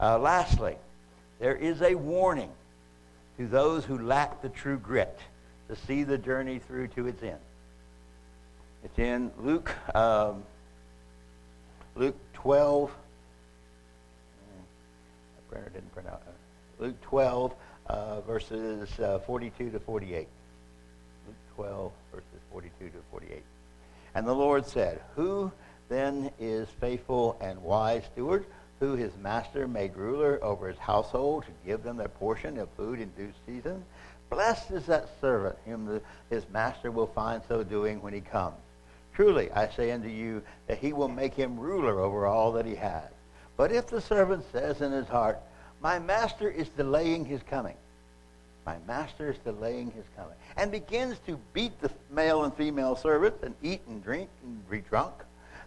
Uh, 0.00 0.18
lastly, 0.18 0.76
there 1.38 1.56
is 1.56 1.80
a 1.82 1.94
warning 1.94 2.50
to 3.38 3.46
those 3.46 3.84
who 3.84 3.98
lack 3.98 4.42
the 4.42 4.48
true 4.48 4.78
grit 4.78 5.18
to 5.68 5.76
see 5.76 6.04
the 6.04 6.18
journey 6.18 6.58
through 6.58 6.88
to 6.88 7.06
its 7.06 7.22
end. 7.22 7.38
It's 8.84 8.98
in 8.98 9.30
Luke, 9.38 9.74
um, 9.94 10.42
Luke 11.94 12.16
12. 12.34 12.90
My 12.90 12.96
printer 15.50 15.70
didn't 15.70 15.92
print 15.92 16.08
out. 16.08 16.22
Luke 16.82 17.00
12, 17.02 17.54
uh, 17.86 18.20
verses 18.22 18.98
uh, 18.98 19.20
42 19.20 19.70
to 19.70 19.78
48. 19.78 20.26
Luke 21.28 21.36
12, 21.54 21.92
verses 22.10 22.40
42 22.50 22.86
to 22.86 22.96
48. 23.12 23.40
And 24.16 24.26
the 24.26 24.34
Lord 24.34 24.66
said, 24.66 25.00
Who 25.14 25.52
then 25.88 26.32
is 26.40 26.66
faithful 26.80 27.36
and 27.40 27.62
wise 27.62 28.02
steward, 28.12 28.46
who 28.80 28.96
his 28.96 29.16
master 29.22 29.68
made 29.68 29.96
ruler 29.96 30.40
over 30.42 30.66
his 30.66 30.78
household 30.78 31.44
to 31.44 31.52
give 31.64 31.84
them 31.84 31.98
their 31.98 32.08
portion 32.08 32.58
of 32.58 32.68
food 32.70 32.98
in 32.98 33.10
due 33.10 33.32
season? 33.46 33.84
Blessed 34.28 34.72
is 34.72 34.86
that 34.86 35.08
servant 35.20 35.56
whom 35.64 35.86
the, 35.86 36.02
his 36.30 36.48
master 36.52 36.90
will 36.90 37.06
find 37.06 37.42
so 37.46 37.62
doing 37.62 38.02
when 38.02 38.12
he 38.12 38.20
comes. 38.20 38.56
Truly, 39.14 39.52
I 39.52 39.68
say 39.68 39.92
unto 39.92 40.08
you 40.08 40.42
that 40.66 40.78
he 40.78 40.92
will 40.92 41.06
make 41.06 41.34
him 41.34 41.60
ruler 41.60 42.00
over 42.00 42.26
all 42.26 42.50
that 42.52 42.66
he 42.66 42.74
has. 42.74 43.08
But 43.56 43.70
if 43.70 43.86
the 43.86 44.00
servant 44.00 44.44
says 44.50 44.80
in 44.80 44.90
his 44.90 45.06
heart, 45.06 45.38
My 45.82 45.98
master 45.98 46.48
is 46.48 46.68
delaying 46.70 47.24
his 47.24 47.42
coming, 47.42 47.76
my 48.64 48.76
master 48.86 49.32
is 49.32 49.38
delaying 49.38 49.90
his 49.90 50.04
coming, 50.16 50.36
and 50.56 50.70
begins 50.70 51.18
to 51.26 51.38
beat 51.52 51.80
the 51.80 51.90
male 52.10 52.44
and 52.44 52.54
female 52.54 52.94
servants 52.94 53.42
and 53.42 53.54
eat 53.62 53.80
and 53.88 54.02
drink 54.02 54.30
and 54.44 54.70
be 54.70 54.78
drunk, 54.78 55.12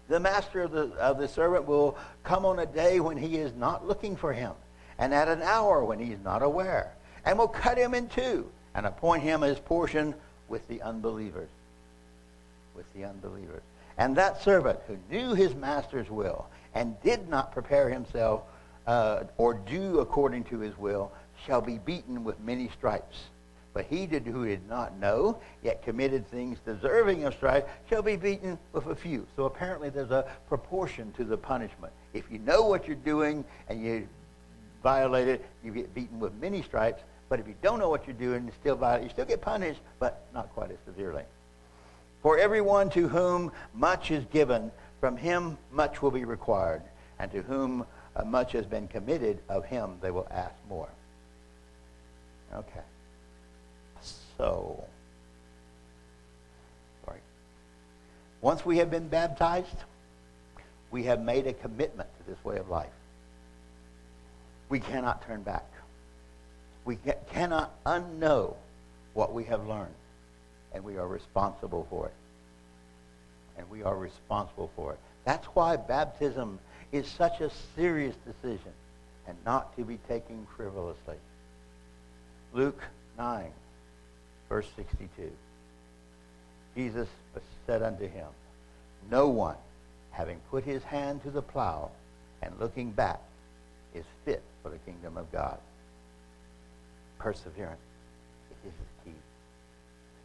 the 0.08 0.20
master 0.20 0.62
of 0.62 0.72
the, 0.72 0.94
of 0.94 1.18
the 1.18 1.28
servant 1.28 1.68
will 1.68 1.98
come 2.24 2.46
on 2.46 2.60
a 2.60 2.66
day 2.66 3.00
when 3.00 3.18
he 3.18 3.38
is 3.38 3.54
not 3.56 3.88
looking 3.88 4.16
for 4.16 4.32
him, 4.32 4.54
and 4.98 5.14
at 5.14 5.28
an 5.28 5.42
hour 5.42 5.84
when 5.84 6.00
he 6.00 6.12
is 6.12 6.20
not 6.24 6.44
aware, 6.44 6.94
and 7.26 7.38
will 7.38 7.48
cut 7.48 7.78
him 7.78 7.94
in 7.94 8.08
two, 8.08 8.50
and 8.74 8.86
appoint 8.86 9.24
him 9.24 9.42
his 9.42 9.60
portion 9.60 10.14
with 10.48 10.68
the 10.68 10.82
unbelievers. 10.82 11.50
With 12.76 12.92
the 12.94 13.06
unbelievers. 13.06 13.64
And 13.98 14.16
that 14.18 14.42
servant 14.42 14.80
who 14.88 14.98
knew 15.10 15.34
his 15.34 15.56
master's 15.56 16.10
will 16.10 16.48
and 16.74 17.02
did 17.02 17.30
not 17.30 17.54
prepare 17.54 17.90
himself 17.90 18.42
uh, 18.88 19.24
or 19.38 19.54
do 19.54 20.00
according 20.00 20.44
to 20.46 20.60
his 20.60 20.78
will 20.78 21.12
shall 21.46 21.62
be 21.62 21.78
beaten 21.78 22.24
with 22.24 22.40
many 22.40 22.70
stripes. 22.70 23.18
But 23.74 23.86
he 23.86 24.06
did, 24.06 24.26
who 24.26 24.46
did 24.46 24.68
not 24.70 24.98
know, 25.00 25.38
yet 25.62 25.84
committed 25.84 26.26
things 26.30 26.60
deserving 26.66 27.26
of 27.26 27.34
strife, 27.34 27.66
shall 27.90 28.02
be 28.02 28.16
beaten 28.16 28.58
with 28.72 28.86
a 28.88 28.96
few. 28.96 29.28
So 29.36 29.46
apparently 29.46 29.90
there's 29.90 30.12
a 30.12 30.26
proportion 30.48 31.12
to 31.18 31.26
the 31.26 31.36
punishment. 31.36 31.92
If 32.14 32.32
you 32.32 32.40
know 32.40 32.62
what 32.64 32.88
you're 32.88 32.96
doing 32.96 33.44
and 33.68 33.84
you 33.84 34.08
violate 34.82 35.28
it, 35.28 35.46
you 35.62 35.74
get 35.74 35.94
beaten 35.94 36.22
with 36.22 36.34
many 36.36 36.62
stripes. 36.62 37.04
But 37.28 37.42
if 37.42 37.48
you 37.48 37.56
don't 37.62 37.80
know 37.80 37.90
what 37.90 38.08
you're 38.08 38.16
doing, 38.16 38.46
you 38.46 38.54
still 38.62 38.78
violate, 38.78 39.04
you 39.04 39.10
still 39.10 39.26
get 39.26 39.42
punished, 39.42 39.82
but 40.00 40.26
not 40.34 40.54
quite 40.54 40.72
as 40.72 40.78
severely. 40.86 41.24
For 42.22 42.38
everyone 42.40 42.90
to 42.92 43.10
whom 43.10 43.52
much 43.74 44.10
is 44.10 44.24
given, 44.32 44.72
from 45.02 45.18
him 45.18 45.58
much 45.72 46.02
will 46.02 46.12
be 46.12 46.24
required, 46.24 46.82
and 47.20 47.30
to 47.32 47.42
whom 47.42 47.86
Uh, 48.16 48.24
much 48.24 48.54
has 48.54 48.66
been 48.66 48.88
committed, 48.88 49.40
of 49.50 49.66
him 49.66 49.98
they 50.02 50.12
will 50.12 50.28
ask 50.32 50.56
more. 50.70 50.90
Okay. 52.54 52.82
So, 54.38 54.84
sorry. 57.06 57.20
Once 58.42 58.66
we 58.66 58.78
have 58.78 58.90
been 58.90 59.08
baptized, 59.08 59.84
we 60.92 61.04
have 61.04 61.22
made 61.22 61.48
a 61.48 61.54
commitment 61.54 62.10
to 62.18 62.32
this 62.32 62.44
way 62.46 62.58
of 62.58 62.70
life. 62.70 62.88
We 64.70 64.80
cannot 64.80 65.26
turn 65.28 65.42
back. 65.44 65.66
We 66.86 66.98
cannot 67.32 67.84
unknow 67.86 68.56
what 69.14 69.34
we 69.34 69.44
have 69.46 69.68
learned, 69.68 69.94
and 70.74 70.84
we 70.84 70.98
are 70.98 71.08
responsible 71.08 71.88
for 71.90 72.08
it. 72.08 72.14
And 73.58 73.70
we 73.70 73.84
are 73.84 73.98
responsible 73.98 74.70
for 74.76 74.94
it. 74.94 75.00
That's 75.26 75.46
why 75.48 75.78
baptism 75.78 76.60
is 76.96 77.08
such 77.08 77.42
a 77.42 77.52
serious 77.76 78.16
decision 78.26 78.72
and 79.28 79.38
not 79.46 79.76
to 79.76 79.84
be 79.84 79.98
taken 80.08 80.48
frivolously. 80.56 81.18
Luke 82.54 82.82
9 83.18 83.52
verse 84.50 84.68
62. 84.76 85.32
Jesus 86.76 87.08
said 87.66 87.82
unto 87.82 88.08
him, 88.08 88.28
No 89.10 89.28
one, 89.28 89.56
having 90.12 90.40
put 90.52 90.64
his 90.64 90.84
hand 90.84 91.24
to 91.24 91.32
the 91.32 91.42
plow 91.42 91.92
and 92.42 92.54
looking 92.60 92.92
back, 92.92 93.22
is 93.94 94.06
fit 94.24 94.44
for 94.62 94.70
the 94.70 94.78
kingdom 94.80 95.18
of 95.18 95.32
God. 95.32 95.58
Perseverance. 97.18 97.80
Is 98.66 98.72
the 98.74 99.10
key. 99.10 99.18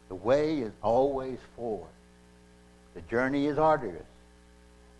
The 0.09 0.15
way 0.15 0.59
is 0.59 0.71
always 0.81 1.37
forward. 1.55 1.89
The 2.95 3.01
journey 3.01 3.45
is 3.45 3.57
arduous, 3.57 4.05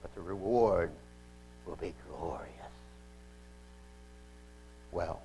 but 0.01 0.13
the 0.15 0.21
reward 0.21 0.91
will 1.65 1.75
be 1.75 1.93
glorious. 2.09 2.49
Well, 4.91 5.21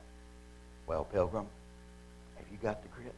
well, 0.86 1.04
Pilgrim, 1.04 1.46
have 2.36 2.46
you 2.50 2.58
got 2.62 2.82
the 2.82 2.88
grit? 2.88 3.14